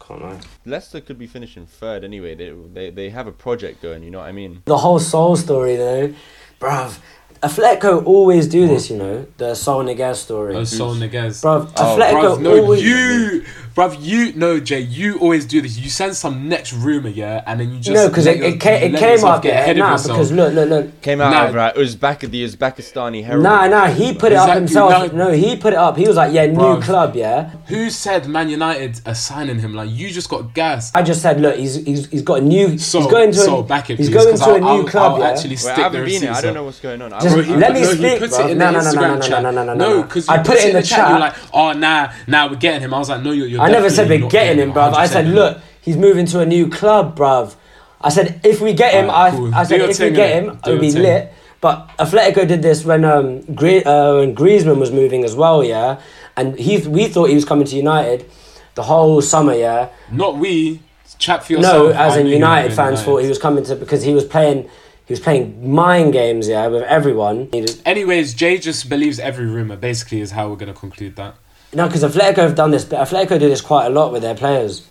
[0.00, 0.40] Can't lie.
[0.66, 2.34] Leicester could be finishing third anyway.
[2.34, 4.02] They they they have a project going.
[4.02, 4.62] You know what I mean?
[4.64, 6.14] The whole soul story though,
[6.60, 6.98] bruv.
[7.44, 10.56] Atletico always do this, you know, the Saúl Ñíguez story.
[10.56, 11.42] Oh, Saúl Ñíguez.
[11.42, 12.82] Bruv, Oh, Atletico Bruv, no, always.
[12.82, 13.44] you,
[13.74, 15.76] bruv, you, no, Jay, you always do this.
[15.78, 18.60] You send some next rumor, yeah, and then you just no, because it, your- it,
[18.60, 20.16] came, you it came up get ahead Nah, yourself.
[20.16, 21.00] because look, look, look.
[21.02, 21.48] Came out Nah.
[21.48, 23.42] of right Uzbek the Uzbekistani Herald.
[23.42, 25.12] Nah, nah, he put it up himself.
[25.12, 25.24] no.
[25.26, 25.96] No, he put it up.
[25.96, 26.82] He was like, yeah, new Bruv.
[26.82, 27.50] club, yeah.
[27.66, 29.74] Who said Man United are signing him?
[29.74, 30.96] Like you just got gassed.
[30.96, 32.78] I just said, look, he's he's, he's got a new.
[32.78, 34.60] So, he's going to so a, back it, he's please, going 'cause to a I'll-
[34.60, 35.28] new I'll- club, I'll yeah.
[35.30, 36.30] actually Wait, stick I the haven't been here.
[36.30, 36.54] receipts I don't up.
[36.54, 37.12] know what's going on.
[37.12, 38.46] I Just won't- Bro, let he- me no, he speak, puts bro.
[38.46, 39.42] it in No, the no, no, no, Instagram no, chat.
[39.42, 40.02] no, no, no, no, no.
[40.02, 41.20] because I you put it in the You're chat.
[41.20, 42.94] like, oh nah, nah, we're getting him.
[42.94, 43.63] I was like, no, you're.
[43.64, 44.92] I never said we're getting him, bruv.
[44.94, 47.54] I 100% said, look, he's moving to a new club, bruv.
[48.00, 49.54] I said, if we get him, Alright, I, cool.
[49.54, 50.48] I said, your if we thing, get innit?
[50.50, 51.02] him, Do it'll be thing.
[51.02, 51.32] lit.
[51.60, 55.98] But Atletico did this when um Gri- uh, when Griezmann was moving as well, yeah.
[56.36, 58.26] And he we thought he was coming to United
[58.74, 59.88] the whole summer, yeah.
[60.12, 60.80] Not we.
[61.18, 61.74] Chat for yourself.
[61.74, 64.24] No, as I in knew United fans thought he was coming to because he was
[64.24, 64.68] playing
[65.06, 67.48] he was playing mind games, yeah, with everyone.
[67.52, 69.76] He just- Anyways, Jay just believes every rumor.
[69.76, 71.36] Basically, is how we're gonna conclude that.
[71.74, 74.34] No, because Atletico have done this, but Atletico do this quite a lot with their
[74.34, 74.90] players.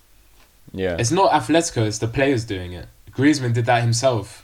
[0.74, 0.98] Yeah.
[1.00, 1.86] It's not Atletico.
[1.86, 2.88] It's the players doing it.
[3.12, 4.40] Griezmann did that himself.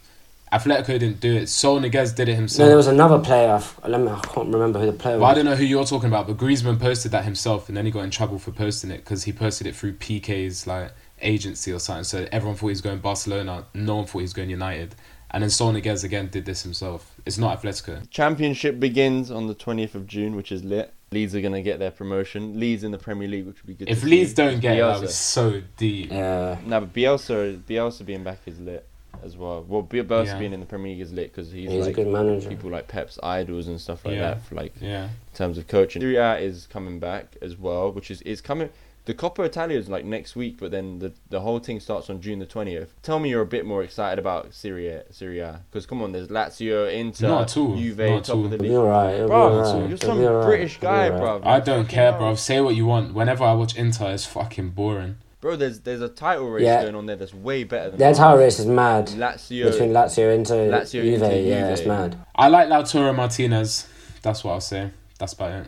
[0.51, 1.43] Atletico didn't do it.
[1.43, 2.59] Saúl Ñíguez did it himself.
[2.59, 3.51] No, there was another player.
[3.51, 4.07] I f- Let me.
[4.07, 6.37] I can't remember who the player Well, I don't know who you're talking about, but
[6.37, 9.31] Griezmann posted that himself, and then he got in trouble for posting it because he
[9.33, 12.03] posted it through Piqué's like agency or something.
[12.03, 13.65] So everyone thought he was going Barcelona.
[13.75, 14.95] No one thought he was going United.
[15.31, 17.13] And then Saúl Ñíguez again did this himself.
[17.27, 18.09] It's not Atletico.
[18.09, 20.93] Championship begins on the 20th of June, which is lit.
[21.11, 22.59] Leeds are going to get their promotion.
[22.59, 24.35] Leeds in the Premier League, which would be good If to Leeds see.
[24.35, 26.11] don't get it, that was so deep.
[26.11, 26.57] Yeah.
[26.65, 28.85] No, but Bielsa, Bielsa being back is lit
[29.23, 29.65] as well.
[29.67, 30.39] Well, Bi- Bielsa Yeah.
[30.39, 32.47] being in the Premier League is lit because he's, He's a like good manager.
[32.47, 34.21] people like Pep's idols and stuff like Yeah.
[34.35, 34.43] that.
[34.43, 35.05] For like Yeah.
[35.05, 38.69] in terms of coaching, Serie A is coming back as well, which is is coming.
[39.09, 42.21] The Coppa Italia is like next week, but then the the whole thing starts on
[42.21, 42.93] June the twentieth.
[43.01, 46.11] Tell me you're a bit more excited about Serie A, Serie A, because come on,
[46.11, 47.75] there's Lazio, Inter, Not at all.
[47.75, 48.45] Juve, Not at top all.
[48.45, 48.77] of the It'll be league.
[48.77, 49.15] alright.
[49.15, 49.89] It'll Bro, be alright.
[49.89, 50.45] you're some be alright.
[50.45, 51.41] British It'll guy, alright.
[51.41, 51.51] bro.
[51.51, 52.35] I don't care, bro.
[52.35, 53.15] Say what you want.
[53.15, 55.15] Whenever I watch Inter, it's fucking boring.
[55.41, 56.83] Bro, there's there's a title race Yeah.
[56.83, 59.07] going on there that's way better than Their title race is mad.
[59.07, 59.71] Lazio.
[59.71, 61.79] Between Lazio into Lazio Juve, into yeah, Juve.
[61.79, 62.15] it's mad.
[62.35, 63.87] I like Lautaro Martinez.
[64.21, 64.91] That's what I'll say.
[65.17, 65.67] That's about it.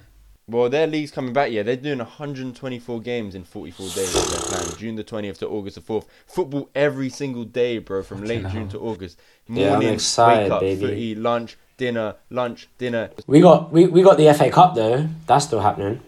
[0.52, 1.50] Well, their league's coming back.
[1.52, 4.14] Yeah, they're doing 124 games in 44 days.
[4.14, 4.78] their plan.
[4.78, 6.06] June the 20th to August the 4th.
[6.28, 9.18] Football every single day, bro, from late June to August.
[9.48, 10.82] Yeah, I'm Morning, excited, wake up, baby.
[10.82, 13.12] footy, lunch, dinner, lunch, dinner.
[13.28, 15.08] We got we, we got the FA Cup though.
[15.26, 16.02] That's still happening.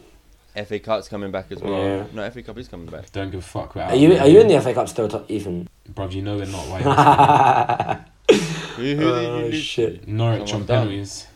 [0.68, 1.82] FA Cup's coming back as well.
[1.82, 2.06] Yeah.
[2.14, 3.12] No, FA Cup is coming back.
[3.12, 3.76] Don't give a fuck.
[3.76, 5.68] We're you of are you in the FA Cup still, to- Ethan?
[5.90, 6.68] Bro, you know we're not.
[6.68, 10.08] Why Who, who did you Oh lose shit!
[10.08, 11.28] Norwich Come on on, penalties.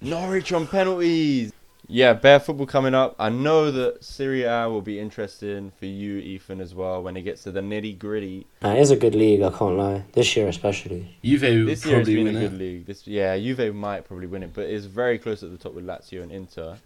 [0.00, 1.52] Norwich on penalties.
[1.88, 3.14] Yeah, bare football coming up.
[3.18, 7.22] I know that Serie A will be interesting for you, Ethan, as well when it
[7.22, 8.46] gets to the nitty gritty.
[8.60, 9.42] Nah, it is a good league.
[9.42, 10.04] I can't lie.
[10.12, 11.16] This year especially.
[11.22, 12.58] Juve will This year has probably been a good it.
[12.58, 12.86] league.
[12.86, 15.86] This yeah, Juve might probably win it, but it's very close at the top with
[15.86, 16.76] Lazio and Inter.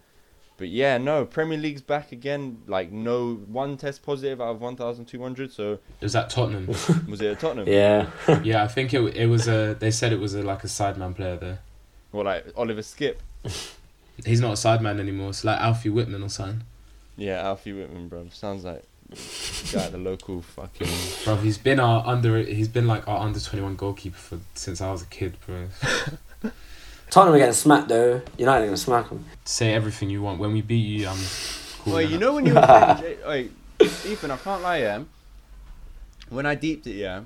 [0.57, 2.61] But yeah, no, Premier League's back again.
[2.67, 5.51] Like no one test positive out of one thousand two hundred.
[5.51, 6.67] So It was at Tottenham.
[7.09, 7.67] was it at Tottenham?
[7.67, 8.11] Yeah.
[8.43, 9.75] yeah, I think it it was a.
[9.79, 11.59] They said it was a like a sideman player there.
[12.13, 13.15] Or like Oliver Skipp.
[14.25, 15.29] He's not a sideman anymore.
[15.29, 16.63] It's like Alfie Whiteman or something.
[17.17, 18.27] Yeah, Alfie Whiteman, bro.
[18.31, 20.87] Sounds like the guy at the local fucking.
[21.25, 22.37] Bro, he's been our under.
[22.43, 25.67] He's been like our under twenty one goalkeeper for since I was a kid, bro.
[27.09, 28.21] Tottenham are getting smacked though.
[28.37, 29.25] United are gonna smack them.
[29.43, 30.39] Say everything you want.
[30.39, 31.17] When we beat you, I'm
[31.79, 31.95] cool.
[31.95, 32.61] Wait, you know when you were
[33.01, 33.51] saying, Jay- wait,
[33.81, 35.03] Ethan, I can't lie, yeah.
[36.29, 37.21] When I deeped it, yeah,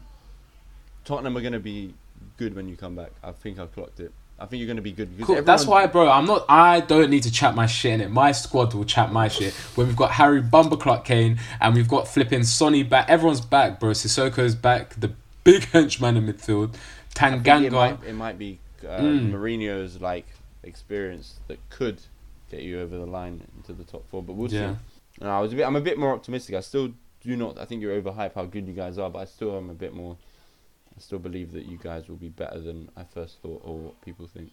[1.03, 1.93] Tottenham are gonna be
[2.37, 3.11] good when you come back.
[3.23, 4.11] I think I clocked it.
[4.37, 5.15] I think you're gonna be good.
[5.17, 5.43] because Cool.
[5.43, 6.09] That's why, bro.
[6.09, 6.45] I'm not.
[6.49, 8.11] I don't need to chat my shit in it.
[8.11, 9.53] My squad will chat my shit.
[9.75, 13.09] When we've got Harry Bumberclock Kane and we've got flipping Sonny back.
[13.09, 13.91] Everyone's back, bro.
[13.91, 14.99] Sissoko's back.
[14.99, 15.11] The
[15.45, 16.73] big henchman in midfield.
[17.13, 17.71] Think It Tanganga.
[17.71, 19.31] might, it might be uh, Mm.
[19.31, 20.27] Mourinho's like
[20.63, 22.01] experience that could
[22.51, 24.73] get you over the line into the top four, but we'll Yeah.
[24.73, 24.79] see.
[25.21, 26.55] No, I was a bit, I'm a bit more optimistic.
[26.55, 26.89] I still
[27.21, 27.57] do not.
[27.57, 29.93] I think you're overhyped how good you guys are, but I still am a bit
[29.93, 30.17] more.
[30.97, 34.01] I still believe that you guys will be better than I first thought or what
[34.01, 34.49] people think.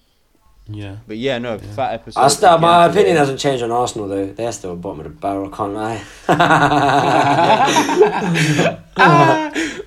[0.68, 0.96] Yeah.
[1.08, 2.20] But yeah, no, fat episode.
[2.20, 4.26] I still, my opinion hasn't changed on Arsenal though.
[4.26, 5.50] They're still bottom of the barrel.
[5.50, 6.02] Can't lie.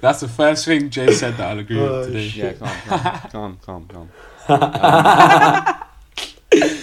[0.01, 2.25] That's the first thing Jay said that I'll agree Oh, with today.
[2.27, 2.77] Yeah, calm,
[3.31, 4.09] calm, calm, calm, calm.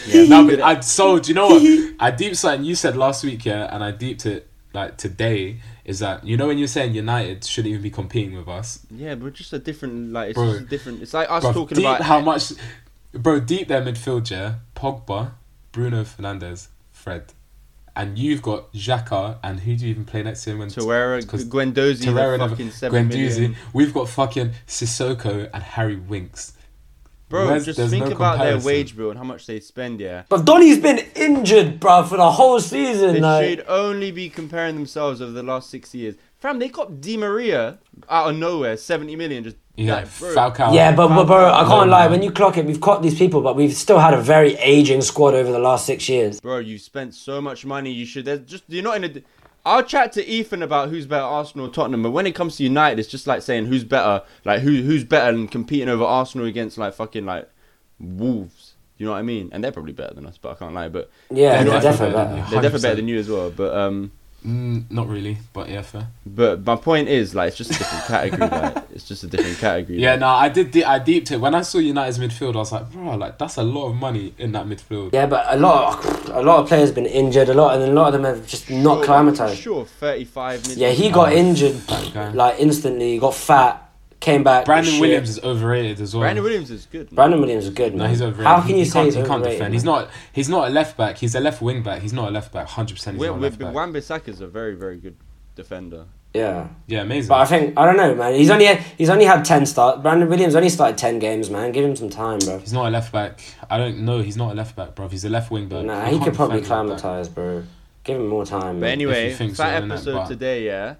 [0.09, 1.95] yeah, No, but I so do you know what?
[2.01, 5.61] I deep something you said last week, yeah, and I deeped it like today.
[5.85, 9.16] Is that you know when you're saying United shouldn't even be competing with us, yeah,
[9.16, 10.53] but just a different, like, it's Bro.
[10.53, 11.03] just a different.
[11.03, 11.53] It's like us bro?
[11.53, 12.53] talking about how much,
[13.12, 13.41] bro?
[13.41, 14.55] Deep their midfield, yeah.
[14.76, 15.33] Pogba,
[15.72, 17.33] Bruno Fernandes, Fred,
[17.97, 20.61] and you've got Xhaka, and who do you even play next to him?
[20.61, 23.16] When Torreira, Guendouzi, Torreira never- fucking seven Guendouzi.
[23.41, 23.57] million.
[23.72, 26.53] We've got fucking Sissoko and Harry Winks.
[27.33, 30.01] Bro, Where's- just think no about their wage bill and how much they spend.
[30.01, 33.14] Yeah, but Donny's been injured, bro, for the whole season.
[33.14, 33.49] they like.
[33.49, 36.14] should only be comparing themselves over the last six years.
[36.41, 37.78] Fam, they got Di Maria
[38.11, 39.45] out of nowhere, seventy million.
[39.45, 40.74] Just Yeah, like, bro, Falcao.
[40.74, 42.03] Yeah, but, but bro, I can't lie.
[42.03, 42.11] man.
[42.11, 45.01] When you clock it, we've caught these people, but we've still had a very aging
[45.01, 46.39] squad over the last six years.
[46.39, 47.91] Bro, you spent so much money.
[47.93, 48.26] You should.
[48.26, 49.22] There's just you're not in a.
[49.65, 52.03] I'll chat to Ethan about who's better, Arsenal or Tottenham.
[52.03, 55.05] But when it comes to United, it's just like saying who's better, like who who's
[55.05, 57.49] better and competing over Arsenal against like fucking like
[58.01, 58.75] Wolves.
[58.99, 59.51] You know what I mean?
[59.53, 60.89] And they're probably better than us, but I can't lie.
[60.89, 62.51] But Yeah, They're they're definitely better better.
[62.51, 63.51] they're definitely better than you as well.
[63.51, 64.13] But um,
[64.47, 66.09] Mm, not really, but yeah, fair.
[66.26, 68.49] but my point is like it's just a different category.
[68.72, 69.99] Like it's just a different category.
[70.01, 70.20] Yeah, like.
[70.20, 70.70] no, I did.
[70.72, 72.55] de- I deeped it when I saw United's midfield.
[72.57, 75.12] I was like, bro, like that's a lot of money in that midfield.
[75.12, 77.51] Yeah, but a lot, a lot of players been injured.
[77.51, 79.62] A lot, and a lot of them have just not Sure, climatized.
[79.62, 80.80] Sure, thirty-five million.
[80.80, 82.30] Yeah, he got Oh, injured that guy.
[82.32, 83.12] like instantly.
[83.12, 83.91] He got fat,
[84.23, 84.64] came back.
[84.64, 84.99] Brandon.
[84.99, 86.23] Williams is overrated as well.
[86.23, 87.11] Brandon Williams is good.
[87.11, 87.14] man.
[87.16, 87.99] Brandon Williams is good, Man.
[87.99, 88.47] No, he's overrated.
[88.47, 89.61] How can He- you he say can't, he's he can't defend?
[89.61, 89.73] man?
[89.75, 90.09] He's not.
[90.33, 91.18] He's not a left back.
[91.18, 92.01] He's a left wing back.
[92.01, 92.66] He's not a left back.
[92.68, 93.16] Hundred percent.
[93.16, 93.59] He's Wi- not a Wi- left
[94.41, 95.16] a very, very good
[95.55, 96.07] defender.
[96.35, 97.29] Yeah, Yeah, amazing.
[97.29, 98.35] but I think I don't know, man.
[98.35, 98.66] He's only
[98.97, 100.01] he's only had ten starts.
[100.01, 101.73] Brandon Williams only started ten games, man.
[101.73, 102.59] Give him some time, bro.
[102.59, 103.39] he's not a left back.
[103.68, 104.20] I don't know.
[104.23, 105.09] He's not a left back, bro.
[105.09, 105.85] He's a left wing back.
[105.85, 107.03] Nah, You he could probably defend like that.
[107.03, 107.64] climatize, bro.
[108.05, 108.77] Give him more time.
[108.77, 108.91] But man.
[108.93, 110.95] anyway, you think so, episode But- today, yeah.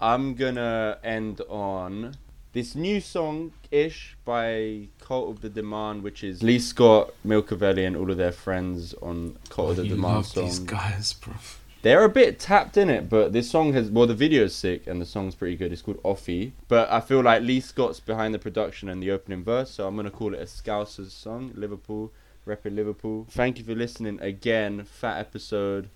[0.00, 2.14] I'm gonna end on
[2.52, 7.96] this new song ish by Cult of the Damned, which is Lee Scott, Milkavelli, and
[7.96, 10.44] all of their friends on Cult Oh, of the you Damned love song.
[10.44, 11.34] these guys, bro.
[11.82, 15.00] They're a bit tapped in it, but this song has well the video's sick and
[15.00, 15.72] the song's pretty good.
[15.72, 16.50] It's called Offie.
[16.66, 19.94] But I feel like Lee Scott's behind the production and the opening verse, so I'm
[19.94, 21.52] gonna call it a Scousers song.
[21.54, 22.12] Liverpool,
[22.46, 23.26] repping Liverpool.
[23.30, 24.82] Thank you for listening again.
[24.84, 25.88] Fat episode,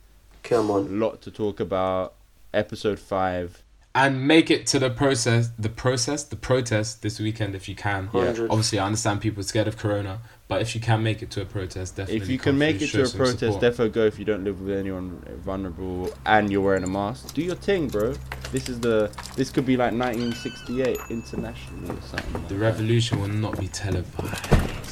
[0.44, 0.86] Come on.
[0.86, 2.14] A lot to talk about.
[2.54, 3.62] Episode five.
[3.94, 8.08] And make it to the process, the process, the protest this weekend if you can.
[8.14, 8.46] Yeah.
[8.48, 11.42] Obviously, I understand people are scared of Corona, but if you can make it to
[11.42, 12.22] a protest, definitely.
[12.22, 13.60] If you can make it to a protest, support.
[13.60, 14.06] definitely go.
[14.06, 17.88] If you don't live with anyone vulnerable and you're wearing a mask, do your thing,
[17.88, 18.14] bro.
[18.50, 19.10] This is the.
[19.36, 22.32] This could be like 1968 international or something.
[22.32, 22.60] like The that.
[22.60, 24.82] revolution will not be televised.